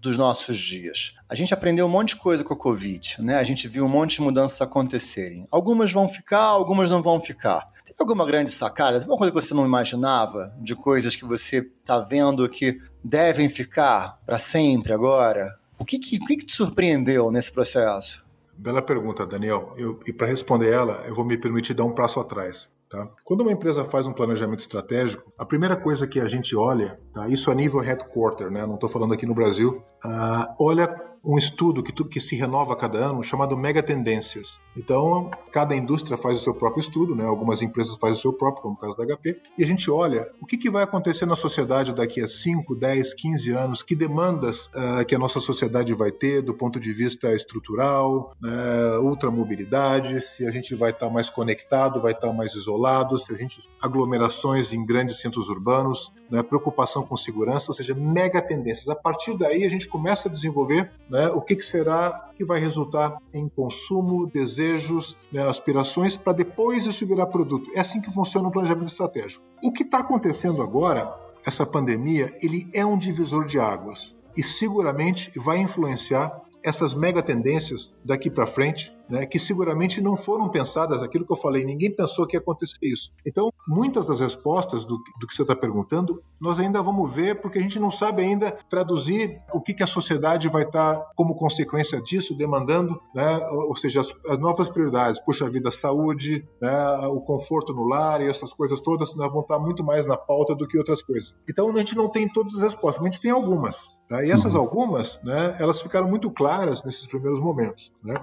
[0.00, 1.14] dos nossos dias.
[1.28, 3.36] A gente aprendeu um monte de coisa com a Covid, né?
[3.36, 5.46] A gente viu um monte de mudanças acontecerem.
[5.50, 7.72] Algumas vão ficar, algumas não vão ficar.
[7.84, 8.92] Teve alguma grande sacada?
[8.92, 10.54] Teve alguma coisa que você não imaginava?
[10.60, 15.58] De coisas que você está vendo que devem ficar para sempre agora?
[15.78, 18.24] O que, que, o que, te surpreendeu nesse processo?
[18.56, 19.74] Bela pergunta, Daniel.
[19.76, 22.68] Eu, e para responder ela, eu vou me permitir dar um passo atrás.
[22.88, 23.08] Tá?
[23.24, 27.28] Quando uma empresa faz um planejamento estratégico, a primeira coisa que a gente olha, tá?
[27.28, 28.66] isso a nível headquarter, né?
[28.66, 32.76] não estou falando aqui no Brasil, uh, olha um estudo que, que se renova a
[32.76, 34.58] cada ano chamado Mega Tendências.
[34.76, 37.24] Então, cada indústria faz o seu próprio estudo, né?
[37.24, 40.28] algumas empresas fazem o seu próprio, como o caso da HP, e a gente olha
[40.40, 44.66] o que, que vai acontecer na sociedade daqui a 5, 10, 15 anos, que demandas
[44.66, 48.98] uh, que a nossa sociedade vai ter do ponto de vista estrutural, né?
[48.98, 53.32] ultramobilidade, se a gente vai estar tá mais conectado, vai estar tá mais isolado, se
[53.32, 56.42] a gente aglomerações em grandes centros urbanos, né?
[56.42, 58.88] preocupação com segurança, ou seja, mega tendências.
[58.88, 62.58] A partir daí a gente começa a desenvolver né, o que, que será que vai
[62.58, 67.70] resultar em consumo, desejos, né, aspirações, para depois isso virar produto.
[67.72, 69.44] É assim que funciona o planejamento estratégico.
[69.62, 71.14] O que está acontecendo agora,
[71.46, 77.94] essa pandemia, ele é um divisor de águas e seguramente vai influenciar essas mega tendências
[78.04, 82.26] daqui para frente né, que seguramente não foram pensadas, aquilo que eu falei, ninguém pensou
[82.26, 83.12] que ia acontecer isso.
[83.26, 87.58] Então, muitas das respostas do, do que você está perguntando, nós ainda vamos ver, porque
[87.58, 91.34] a gente não sabe ainda traduzir o que, que a sociedade vai estar, tá, como
[91.34, 97.20] consequência disso, demandando, né, ou seja, as, as, novas prioridades, puxa vida, saúde, né, o
[97.20, 100.54] conforto no lar e essas coisas todas né, vão estar tá muito mais na pauta
[100.54, 101.34] do que outras coisas.
[101.48, 103.88] Então, a gente não tem todas as respostas, mas a gente tem algumas.
[104.08, 104.22] Tá?
[104.24, 104.60] E essas uhum.
[104.60, 107.90] algumas, né, elas ficaram muito claras nesses primeiros momentos.
[108.02, 108.14] Né?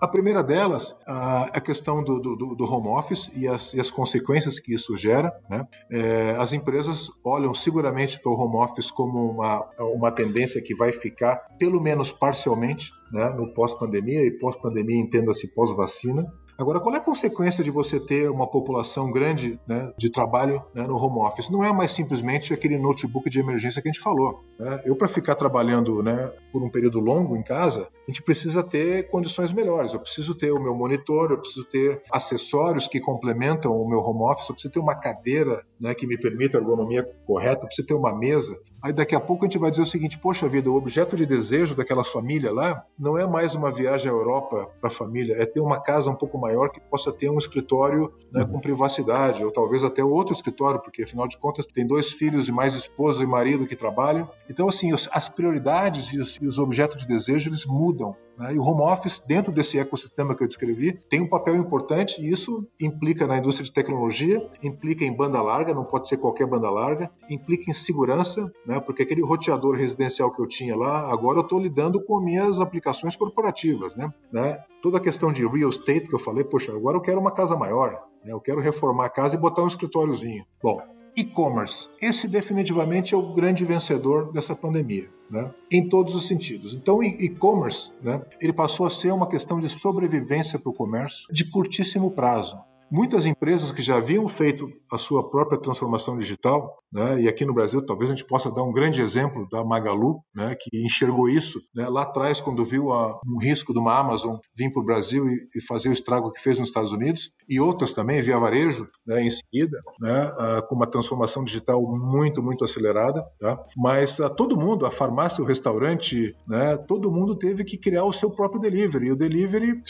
[0.00, 4.58] A primeira delas, a questão do, do, do home office e as, e as, consequências
[4.58, 5.30] que isso gera.
[5.48, 5.66] Né?
[5.90, 10.90] É, as empresas olham seguramente para o home office como uma, uma tendência que vai
[10.90, 16.26] ficar, pelo menos parcialmente, né, no pós-pandemia, e pós-pandemia entenda-se pós-vacina.
[16.60, 20.86] Agora, qual é a consequência de você ter uma população grande né, de trabalho né,
[20.86, 21.48] no home office?
[21.48, 24.44] Não é mais simplesmente aquele notebook de emergência que a gente falou.
[24.58, 24.82] Né?
[24.84, 29.08] Eu, para ficar trabalhando né, por um período longo em casa, a gente precisa ter
[29.08, 29.94] condições melhores.
[29.94, 34.30] Eu preciso ter o meu monitor, eu preciso ter acessórios que complementam o meu home
[34.30, 37.88] office, eu preciso ter uma cadeira né, que me permita a ergonomia correta, eu preciso
[37.88, 38.54] ter uma mesa.
[38.82, 41.26] Aí daqui a pouco a gente vai dizer o seguinte: poxa vida, o objeto de
[41.26, 45.44] desejo daquela família lá não é mais uma viagem à Europa para a família, é
[45.44, 49.52] ter uma casa um pouco maior que possa ter um escritório né, com privacidade, ou
[49.52, 53.26] talvez até outro escritório, porque afinal de contas tem dois filhos e mais esposa e
[53.26, 54.28] marido que trabalham.
[54.48, 58.16] Então, assim, as prioridades e os, e os objetos de desejo eles mudam.
[58.40, 58.54] Né?
[58.54, 62.32] E o home office, dentro desse ecossistema que eu descrevi, tem um papel importante e
[62.32, 66.70] isso implica na indústria de tecnologia, implica em banda larga, não pode ser qualquer banda
[66.70, 68.80] larga, implica em segurança, né?
[68.80, 73.14] porque aquele roteador residencial que eu tinha lá, agora eu estou lidando com minhas aplicações
[73.14, 73.94] corporativas.
[73.94, 74.10] Né?
[74.32, 74.56] né?
[74.80, 77.54] Toda a questão de real estate que eu falei, poxa, agora eu quero uma casa
[77.54, 77.90] maior,
[78.24, 78.32] né?
[78.32, 80.46] eu quero reformar a casa e botar um escritóriozinho.
[80.62, 80.80] Bom,
[81.16, 81.88] e-commerce.
[82.00, 85.50] Esse definitivamente é o grande vencedor dessa pandemia, né?
[85.70, 86.74] em todos os sentidos.
[86.74, 91.50] Então, e-commerce, né, ele passou a ser uma questão de sobrevivência para o comércio de
[91.50, 92.58] curtíssimo prazo.
[92.90, 97.54] Muitas empresas que já haviam feito a sua própria transformação digital, né, e aqui no
[97.54, 101.60] Brasil talvez a gente possa dar um grande exemplo da Magalu, né, que enxergou isso
[101.74, 105.24] né, lá atrás quando viu a, um risco de uma Amazon vir para o Brasil
[105.28, 108.88] e, e, fazer o estrago que fez nos Estados Unidos, e outras também via varejo
[109.06, 113.24] né, em seguida, né, uh, com uma transformação digital muito, muito acelerada.
[113.38, 113.58] Tá?
[113.76, 118.12] Mas uh, todo mundo, a farmácia, o restaurante, né, todo mundo teve que criar o
[118.12, 119.06] seu próprio delivery.
[119.06, 119.82] E o delivery, uh,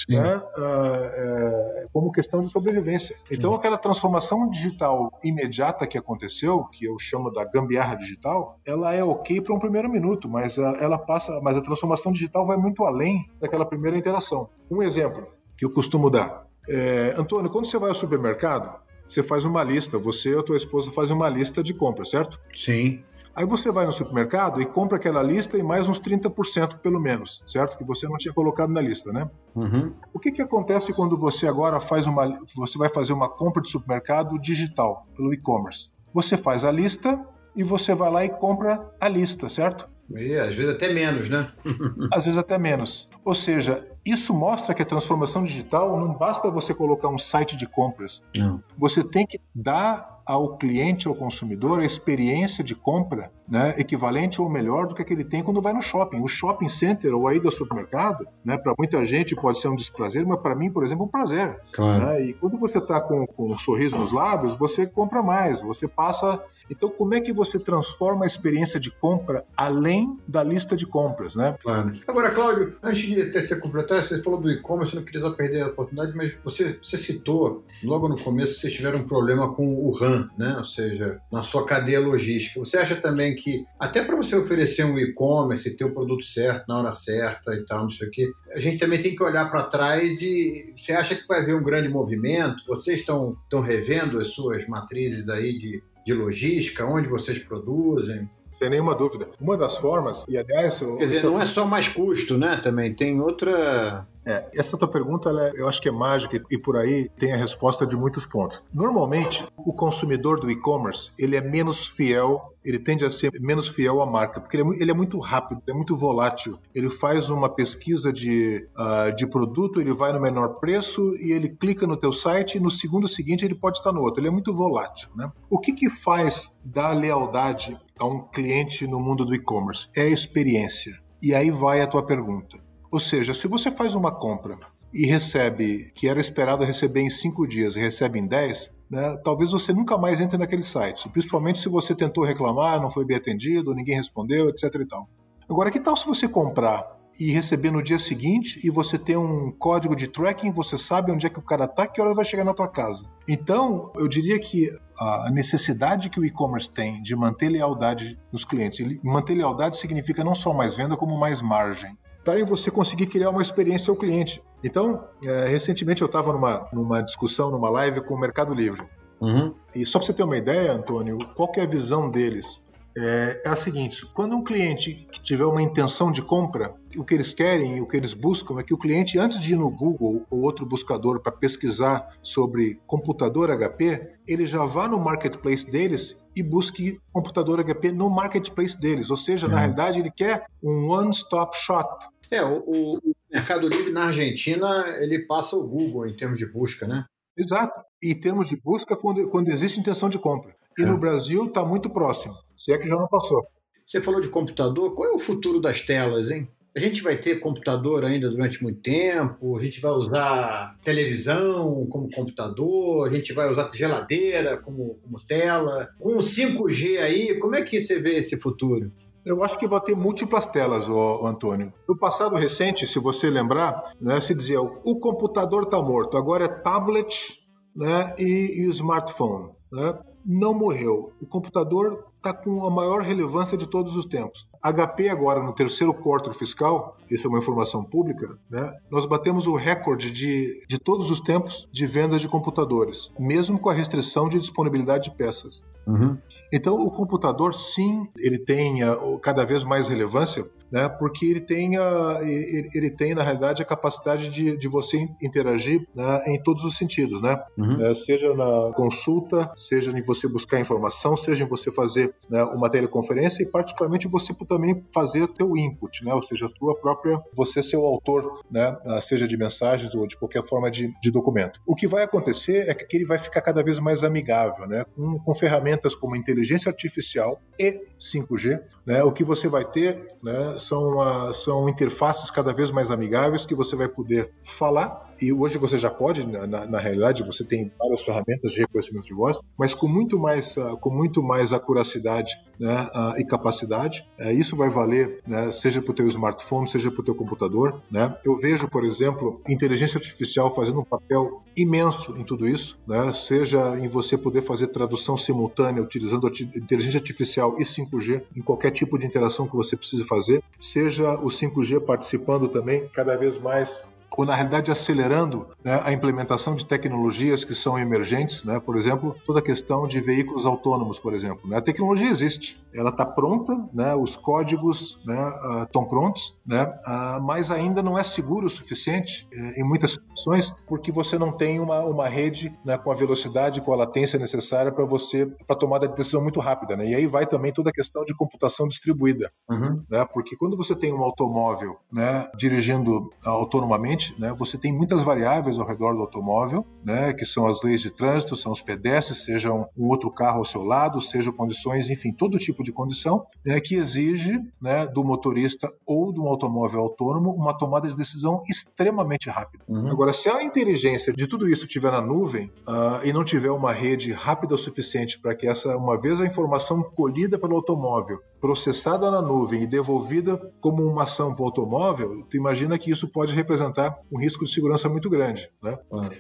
[0.59, 2.90] é, como questão de sobrevivência
[3.31, 9.03] Então, aquela transformação digital imediata que aconteceu, que eu chamo da gambiarra digital, ela é
[9.03, 12.85] ok para um primeiro minuto, mas a, ela passa, mas a transformação digital vai muito
[12.85, 14.49] além daquela primeira interação.
[14.71, 15.27] Um exemplo
[15.57, 16.47] que eu costumo dar.
[16.69, 20.57] É, Antônio, quando você vai ao supermercado, você faz uma lista, você ou a tua
[20.57, 22.39] esposa fazem uma lista de compras, certo?
[22.57, 23.03] Sim.
[23.35, 27.43] Aí você vai no supermercado e compra aquela lista e mais uns 30% pelo menos,
[27.47, 27.79] certo?
[27.79, 29.31] Que você não tinha colocado na lista, né?
[29.55, 29.93] Uhum.
[30.13, 33.71] O que, que acontece quando você agora faz uma, você vai fazer uma compra de
[33.71, 35.91] supermercado digital pelo e-commerce?
[36.13, 37.25] Você faz a lista
[37.55, 39.89] e você vai lá e compra a lista, certo?
[40.11, 41.49] E às vezes até menos, né?
[42.13, 43.09] às vezes até menos.
[43.25, 47.67] Ou seja, isso mostra que a transformação digital não basta você colocar um site de
[47.67, 48.23] compras.
[48.37, 48.63] Não.
[48.77, 54.49] Você tem que dar ao cliente, ao consumidor, a experiência de compra né, equivalente ou
[54.49, 56.21] melhor do que, que ele tem quando vai no shopping.
[56.21, 60.25] O shopping center ou aí do supermercado, né, para muita gente pode ser um desprazer,
[60.25, 61.61] mas para mim, por exemplo, é um prazer.
[61.73, 62.05] Claro.
[62.05, 62.27] Né?
[62.27, 66.41] E quando você está com, com um sorriso nos lábios, você compra mais, você passa
[66.71, 71.35] então, como é que você transforma a experiência de compra além da lista de compras,
[71.35, 71.57] né?
[71.63, 71.93] Claro.
[72.07, 75.67] Agora, Cláudio, antes de até você completar, você falou do e-commerce, não queria perder a
[75.69, 80.29] oportunidade, mas você, você citou, logo no começo, vocês tiveram um problema com o RAM,
[80.39, 80.57] né?
[80.59, 82.61] Ou seja, na sua cadeia logística.
[82.61, 86.79] Você acha também que, até para você oferecer um e-commerce, ter o produto certo, na
[86.79, 89.65] hora certa e tal, não sei o quê, a gente também tem que olhar para
[89.65, 92.65] trás e você acha que vai haver um grande movimento?
[92.67, 98.29] Vocês estão revendo as suas matrizes aí de de logística, onde vocês produzem?
[98.61, 99.29] Sem nenhuma dúvida.
[99.41, 100.79] Uma das formas, e aliás.
[100.79, 102.57] Quer dizer, não é só mais custo, né?
[102.63, 104.07] Também tem outra.
[104.23, 107.37] É, essa tua pergunta, é, eu acho que é mágica e por aí tem a
[107.37, 108.63] resposta de muitos pontos.
[108.73, 114.03] Normalmente, o consumidor do e-commerce, ele é menos fiel, ele tende a ser menos fiel
[114.03, 116.59] à marca, porque ele é, ele é muito rápido, é muito volátil.
[116.75, 121.49] Ele faz uma pesquisa de, uh, de produto, ele vai no menor preço e ele
[121.49, 124.21] clica no teu site e no segundo seguinte ele pode estar no outro.
[124.21, 125.33] Ele é muito volátil, né?
[125.49, 129.89] O que que faz dar lealdade a um cliente no mundo do e-commerce?
[129.95, 130.99] É a experiência.
[131.23, 132.59] E aí vai a tua pergunta.
[132.91, 134.59] Ou seja, se você faz uma compra
[134.93, 139.53] e recebe, que era esperado receber em cinco dias e recebe em dez, né, talvez
[139.53, 143.75] você nunca mais entre naquele site, principalmente se você tentou reclamar, não foi bem atendido,
[143.75, 144.75] ninguém respondeu, etc.
[144.75, 145.09] E tal.
[145.49, 149.53] Agora, que tal se você comprar e receber no dia seguinte e você ter um
[149.53, 152.45] código de tracking, você sabe onde é que o cara está, que hora vai chegar
[152.45, 153.05] na tua casa.
[153.29, 154.71] Então, eu diria que
[155.01, 160.23] a necessidade que o e-commerce tem de manter lealdade nos clientes, e manter lealdade significa
[160.23, 161.97] não só mais venda, como mais margem.
[162.25, 164.43] Tá em você conseguir criar uma experiência ao cliente.
[164.63, 168.83] Então, é, recentemente eu estava numa, numa discussão, numa live com o Mercado Livre.
[169.21, 169.55] Uhum.
[169.75, 172.63] E só para você ter uma ideia, Antônio, qual é a visão deles?
[172.97, 177.33] É, é a seguinte: quando um cliente tiver uma intenção de compra, o que eles
[177.33, 180.27] querem e o que eles buscam é que o cliente, antes de ir no Google
[180.31, 186.43] ou outro buscador para pesquisar sobre computador HP, ele já vá no marketplace deles e
[186.43, 189.11] busque computador HP no marketplace deles.
[189.11, 192.07] Ou seja, na realidade, ele quer um one-stop shop.
[192.31, 193.01] É, o, o,
[193.33, 197.05] Mercado Livre na Argentina, ele passa o Google em termos de busca, né?
[197.37, 197.81] Exato.
[198.03, 200.55] Em termos de busca, quando, quando existe intenção de compra.
[200.79, 200.87] E é.
[200.87, 203.47] no Brasil está muito próximo, se é que já não passou.
[203.87, 206.49] Você falou de computador, qual é o futuro das telas, hein?
[206.77, 212.09] A gente vai ter computador ainda durante muito tempo, a gente vai usar televisão como
[212.09, 215.89] computador, a gente vai usar geladeira como, como tela.
[215.99, 218.93] Com o 5G aí, como é que você vê esse futuro?
[219.27, 221.73] Eu acho que vai ter múltiplas telas, ô, Antônio.
[221.89, 226.49] No passado recente, se você lembrar, né, se dizia o computador está morto, agora é
[226.49, 227.41] tablet
[227.75, 229.51] né, e, e smartphone.
[229.73, 229.99] Né?
[230.25, 231.13] Não morreu.
[231.21, 234.47] O computador está com a maior relevância de todos os tempos.
[234.63, 238.73] HP agora, no terceiro quarto fiscal, isso é uma informação pública, né?
[238.91, 243.71] nós batemos o recorde de, de todos os tempos de vendas de computadores, mesmo com
[243.71, 245.63] a restrição de disponibilidade de peças.
[245.87, 246.19] Uhum.
[246.53, 250.89] Então, o computador, sim, ele tem uh, cada vez mais relevância, né?
[250.89, 255.87] Porque ele tem, a, ele, ele, tem na realidade a capacidade de, de você interagir
[255.95, 257.41] né, em todos os sentidos, né?
[257.57, 257.87] Uhum.
[257.87, 262.71] É, seja na consulta, seja em você buscar informação, seja em você fazer né, uma
[262.71, 266.15] teleconferência e particularmente você também fazer o teu input, né?
[266.15, 268.77] Ou seja, a tua própria, você ser o autor, né?
[268.85, 271.61] Ah, seja de mensagens ou de qualquer forma de, de documento.
[271.67, 274.85] O que vai acontecer é que ele vai ficar cada vez mais amigável, né?
[274.97, 278.61] Com, com ferramentas como inteligência artificial e 5G,
[278.91, 279.05] né?
[279.05, 280.59] O que você vai ter, né?
[280.59, 285.59] são, uh, são interfaces cada vez mais amigáveis que você vai poder falar E hoje
[285.59, 289.75] você já pode, na, na, realidade, você tem várias ferramentas de reconhecimento de voz, mas
[289.75, 294.07] com muito mais, uh, com muito mais acuracidade né, uh, e capacidade.
[294.19, 297.81] Uh, isso vai valer, né, seja para o teu smartphone, seja para o teu computador.
[297.91, 298.17] Né?
[298.25, 303.13] Eu vejo, por exemplo, inteligência artificial fazendo um papel imenso em tudo isso, né?
[303.13, 308.99] seja em você poder fazer tradução simultânea utilizando inteligência artificial e 5G em qualquer tipo
[308.99, 313.81] de interação que você precise fazer, seja o 5G participando também cada vez mais
[314.17, 318.61] ou na realidade acelerando né, a implementação de tecnologias que são emergentes, né?
[318.61, 321.49] por exemplo, toda a questão de veículos autônomos, por exemplo.
[321.49, 321.57] Né?
[321.57, 323.95] A tecnologia existe, ela está pronta, né?
[323.95, 326.65] os códigos estão né, uh, prontos, né?
[326.87, 331.33] Uh, mas ainda não é seguro o suficiente uh, em muitas situações, porque você não
[331.33, 335.57] tem uma, uma rede né, com a velocidade, com a latência necessária para você para
[335.57, 336.77] tomada de decisão muito rápida.
[336.77, 336.91] Né?
[336.91, 339.83] E aí vai também toda a questão de computação distribuída, uhum.
[339.91, 340.05] né?
[340.13, 345.67] porque quando você tem um automóvel né, dirigindo autonomamente né, você tem muitas variáveis ao
[345.67, 349.89] redor do automóvel, né, que são as leis de trânsito, são os pedestres, sejam um
[349.89, 354.41] outro carro ao seu lado, sejam condições, enfim, todo tipo de condição né, que exige
[354.61, 359.65] né, do motorista ou de um automóvel autônomo uma tomada de decisão extremamente rápida.
[359.69, 359.89] Uhum.
[359.89, 363.73] Agora, se a inteligência de tudo isso estiver na nuvem uh, e não tiver uma
[363.73, 369.11] rede rápida o suficiente para que essa, uma vez a informação colhida pelo automóvel, processada
[369.11, 373.35] na nuvem e devolvida como uma ação para o automóvel, tu imagina que isso pode
[373.35, 375.51] representar um risco de segurança muito grande.
[375.63, 375.79] Né?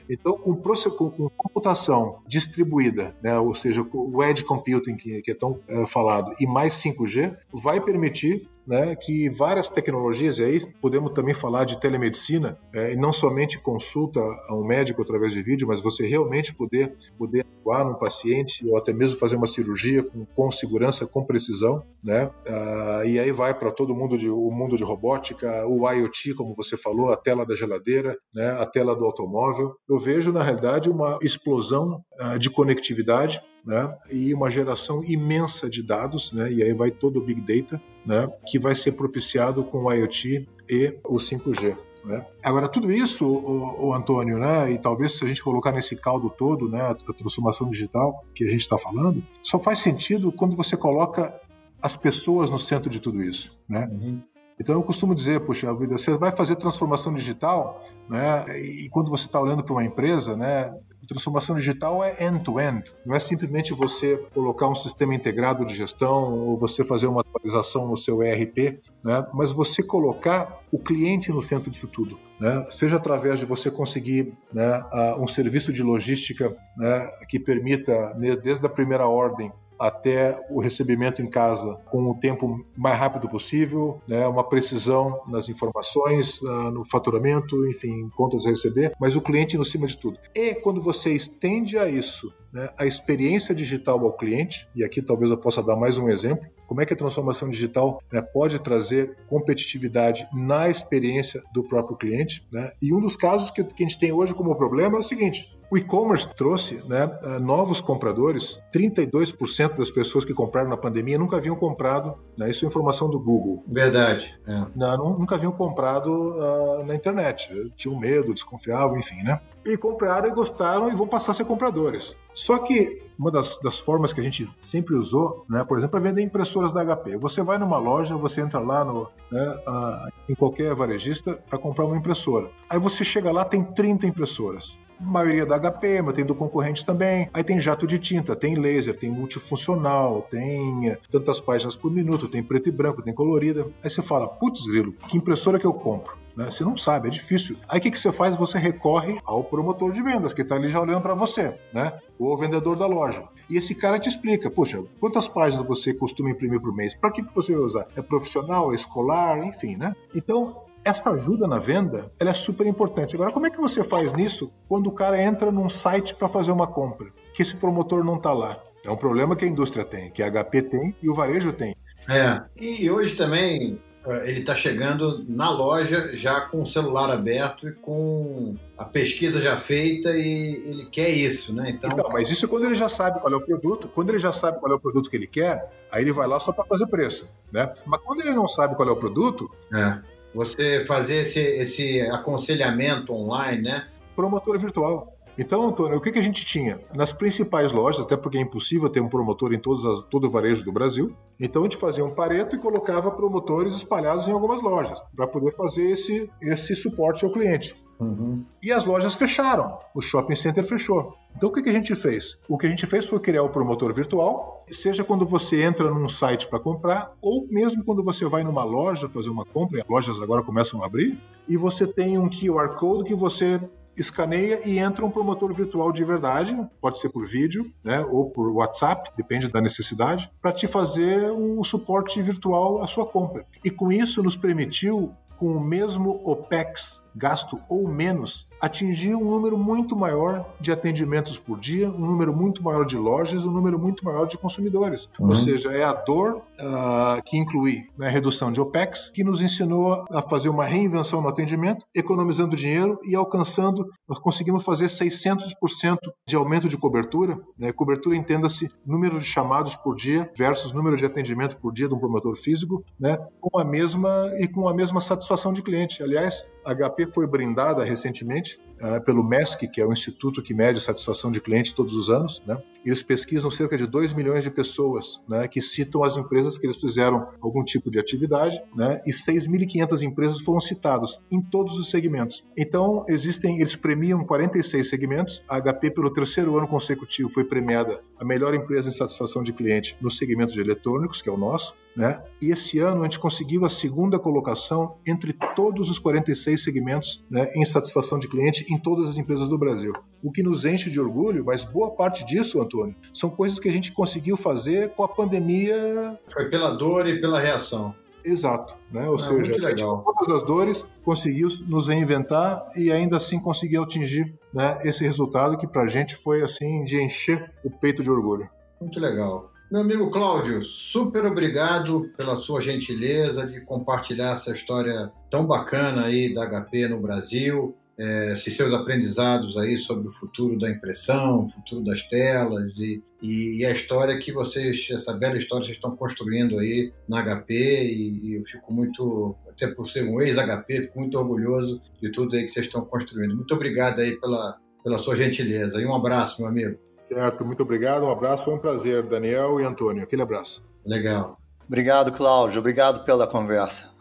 [0.08, 5.34] Então, com, com, com, computação distribuída, né, ou seja, o edge computing que, que é
[5.34, 11.12] tão é, falado, e mais 5G, vai permitir né, que várias tecnologias, e aí podemos
[11.12, 15.66] também falar de telemedicina, é, e não somente consulta a um médico através de vídeo,
[15.66, 20.24] mas você realmente poder, poder atuar num paciente ou até mesmo fazer uma cirurgia com,
[20.24, 22.30] com segurança, com precisão, né?
[22.46, 26.54] Ah, e aí vai para todo mundo de, o mundo de robótica, o IoT, como
[26.54, 29.74] você falou, a tela da geladeira, né, a tela do automóvel.
[29.88, 35.82] Eu vejo, na realidade, uma explosão ah, de conectividade né, e uma geração imensa de
[35.82, 39.84] dados, né, e aí vai todo o Big Data, né, que vai ser propiciado com
[39.84, 41.76] o IoT e o 5G.
[42.04, 42.24] Né?
[42.42, 46.30] Agora, tudo isso, o, o, Antônio, né, e talvez se a gente colocar nesse caldo
[46.30, 50.76] todo, né, a transformação digital que a gente está falando, só faz sentido quando você
[50.76, 51.38] coloca
[51.82, 53.58] as pessoas no centro de tudo isso.
[53.68, 53.88] Né?
[53.92, 54.20] Uhum.
[54.60, 58.44] Então eu costumo dizer, puxa vida, você vai fazer transformação digital, né?
[58.60, 60.70] E quando você está olhando para uma empresa, né?
[61.10, 62.84] Transformação digital é end-to-end.
[62.84, 62.92] -end.
[63.04, 67.88] Não é simplesmente você colocar um sistema integrado de gestão ou você fazer uma atualização
[67.88, 69.26] no seu ERP, né?
[69.34, 72.16] mas você colocar o cliente no centro disso tudo.
[72.38, 72.64] Né?
[72.70, 74.84] Seja através de você conseguir né,
[75.18, 81.22] um serviço de logística né, que permita, né, desde a primeira ordem, até o recebimento
[81.22, 86.40] em casa com o tempo mais rápido possível, né, uma precisão nas informações,
[86.72, 90.18] no faturamento, enfim, contas a receber, mas o cliente no cima de tudo.
[90.34, 95.30] E quando você estende a isso né, a experiência digital ao cliente, e aqui talvez
[95.30, 99.16] eu possa dar mais um exemplo, como é que a transformação digital né, pode trazer
[99.26, 102.46] competitividade na experiência do próprio cliente.
[102.52, 102.70] Né?
[102.80, 105.58] E um dos casos que, que a gente tem hoje como problema é o seguinte:
[105.70, 108.60] o e-commerce trouxe né, eh, novos compradores.
[108.74, 112.16] 32% das pessoas que compraram na pandemia nunca haviam comprado.
[112.36, 113.62] Né, isso é informação do Google.
[113.68, 114.36] Verdade.
[114.46, 114.66] É.
[114.74, 117.72] Não, nunca haviam comprado uh, na internet.
[117.76, 119.40] Tinham medo, desconfiavam, enfim, né?
[119.64, 122.16] E compraram e gostaram e vão passar a ser compradores.
[122.34, 126.00] Só que uma das, das, formas que a gente sempre usou, né, por exemplo, é
[126.00, 127.18] vender impressoras da HP.
[127.18, 131.84] Você vai numa loja, você entra lá no, né, uh, em qualquer varejista para comprar
[131.84, 132.50] uma impressora.
[132.68, 137.28] Aí você chega lá, tem 30 impressoras maioria da HP, mas tem do concorrente também.
[137.32, 142.42] Aí tem jato de tinta, tem laser, tem multifuncional, tem tantas páginas por minuto, tem
[142.42, 143.66] preto e branco, tem colorida.
[143.82, 146.20] Aí você fala, putz, grilo, que impressora que eu compro?
[146.36, 146.50] Né?
[146.50, 147.56] Você não sabe, é difícil.
[147.68, 148.36] Aí o que, que você faz?
[148.36, 151.92] Você recorre ao promotor de vendas, que está ali já olhando para você, né?
[152.18, 153.24] ou ao vendedor da loja.
[153.48, 156.94] E esse cara te explica, poxa, quantas páginas você costuma imprimir por mês?
[156.94, 157.88] Para que, que você usar?
[157.96, 159.94] É profissional, é escolar, enfim, né?
[160.14, 163.14] Então, essa ajuda na venda ela é super importante.
[163.14, 166.52] Agora, como é que você faz nisso quando o cara entra num site para fazer
[166.52, 167.08] uma compra?
[167.34, 168.62] Que esse promotor não está lá.
[168.84, 171.74] É um problema que a indústria tem, que a HP tem e o varejo tem.
[172.08, 172.40] É.
[172.56, 177.72] E hoje também é, ele está chegando na loja já com o celular aberto e
[177.72, 181.70] com a pesquisa já feita e ele quer isso, né?
[181.70, 181.90] Então...
[181.90, 183.88] então, mas isso é quando ele já sabe qual é o produto.
[183.88, 186.40] Quando ele já sabe qual é o produto que ele quer, aí ele vai lá
[186.40, 187.70] só para fazer preço, né?
[187.84, 190.00] Mas quando ele não sabe qual é o produto, é.
[190.34, 193.88] Você fazer esse, esse aconselhamento online, né?
[194.14, 195.16] Promotor virtual.
[195.38, 196.80] Então, Antônio, o que, que a gente tinha?
[196.94, 200.30] Nas principais lojas, até porque é impossível ter um promotor em todas as, todo o
[200.30, 204.60] varejo do Brasil, então a gente fazia um pareto e colocava promotores espalhados em algumas
[204.60, 207.74] lojas para poder fazer esse, esse suporte ao cliente.
[208.00, 208.44] Uhum.
[208.62, 211.14] E as lojas fecharam, o shopping center fechou.
[211.36, 212.38] Então o que, que a gente fez?
[212.48, 216.08] O que a gente fez foi criar o promotor virtual, seja quando você entra num
[216.08, 219.88] site para comprar, ou mesmo quando você vai numa loja fazer uma compra, e as
[219.88, 223.60] lojas agora começam a abrir, e você tem um QR Code que você
[223.96, 228.50] escaneia e entra um promotor virtual de verdade, pode ser por vídeo, né, ou por
[228.50, 233.44] WhatsApp, depende da necessidade, para te fazer um suporte virtual à sua compra.
[233.64, 239.56] E com isso nos permitiu, com o mesmo OPEX gasto ou menos, atingir um número
[239.56, 244.04] muito maior de atendimentos por dia, um número muito maior de lojas, um número muito
[244.04, 245.08] maior de consumidores.
[245.18, 245.30] Uhum.
[245.30, 249.40] Ou seja, é a dor uh, que inclui né, a redução de OPEX, que nos
[249.40, 255.98] ensinou a fazer uma reinvenção no atendimento, economizando dinheiro e alcançando, nós conseguimos fazer 600%
[256.26, 257.38] de aumento de cobertura.
[257.58, 257.72] Né?
[257.72, 261.98] Cobertura, entenda-se, número de chamados por dia versus número de atendimento por dia de um
[261.98, 263.16] promotor físico, né?
[263.40, 266.02] com a mesma e com a mesma satisfação de cliente.
[266.02, 268.69] Aliás, a HP foi brindada recentemente much.
[268.80, 272.42] Uh, pelo MESC, que é o instituto que mede satisfação de cliente todos os anos,
[272.46, 272.60] né?
[272.84, 276.80] Eles pesquisam cerca de 2 milhões de pessoas, né, que citam as empresas que eles
[276.80, 279.02] fizeram algum tipo de atividade, né?
[279.06, 282.44] E 6.500 empresas foram citadas em todos os segmentos.
[282.56, 285.44] Então, existem, eles premiam 46 segmentos.
[285.48, 289.96] A HP pelo terceiro ano consecutivo foi premiada a melhor empresa em satisfação de cliente
[290.00, 292.22] no segmento de eletrônicos, que é o nosso, né?
[292.40, 297.50] E esse ano a gente conseguiu a segunda colocação entre todos os 46 segmentos né,
[297.54, 299.92] em satisfação de cliente em todas as empresas do Brasil.
[300.22, 303.72] O que nos enche de orgulho, mas boa parte disso, Antônio, são coisas que a
[303.72, 306.18] gente conseguiu fazer com a pandemia.
[306.28, 307.94] Foi pela dor e pela reação.
[308.24, 309.08] Exato, né?
[309.08, 314.78] Ou é, seja, todas as dores, conseguiu nos reinventar e ainda assim conseguiu atingir né,
[314.84, 318.48] esse resultado que para a gente foi assim de encher o peito de orgulho.
[318.80, 319.50] Muito legal.
[319.70, 326.34] Meu amigo Cláudio, super obrigado pela sua gentileza de compartilhar essa história tão bacana aí
[326.34, 331.48] da HP no Brasil, é, esses seus aprendizados aí sobre o futuro da impressão, o
[331.50, 335.94] futuro das telas e, e, a história que vocês, essa bela história que vocês estão
[335.94, 340.98] construindo aí na HP e, e eu fico muito, até por ser um ex-HP, fico
[340.98, 343.36] muito orgulhoso de tudo aí que vocês estão construindo.
[343.36, 346.78] Muito obrigado aí pela, pela sua gentileza e um abraço, meu amigo.
[347.06, 348.04] Certo, muito obrigado.
[348.04, 350.02] Um abraço, foi um prazer, Daniel e Antônio.
[350.02, 350.64] Aquele abraço.
[350.86, 351.38] Legal.
[351.66, 352.60] Obrigado, Cláudio.
[352.60, 353.99] Obrigado pela conversa.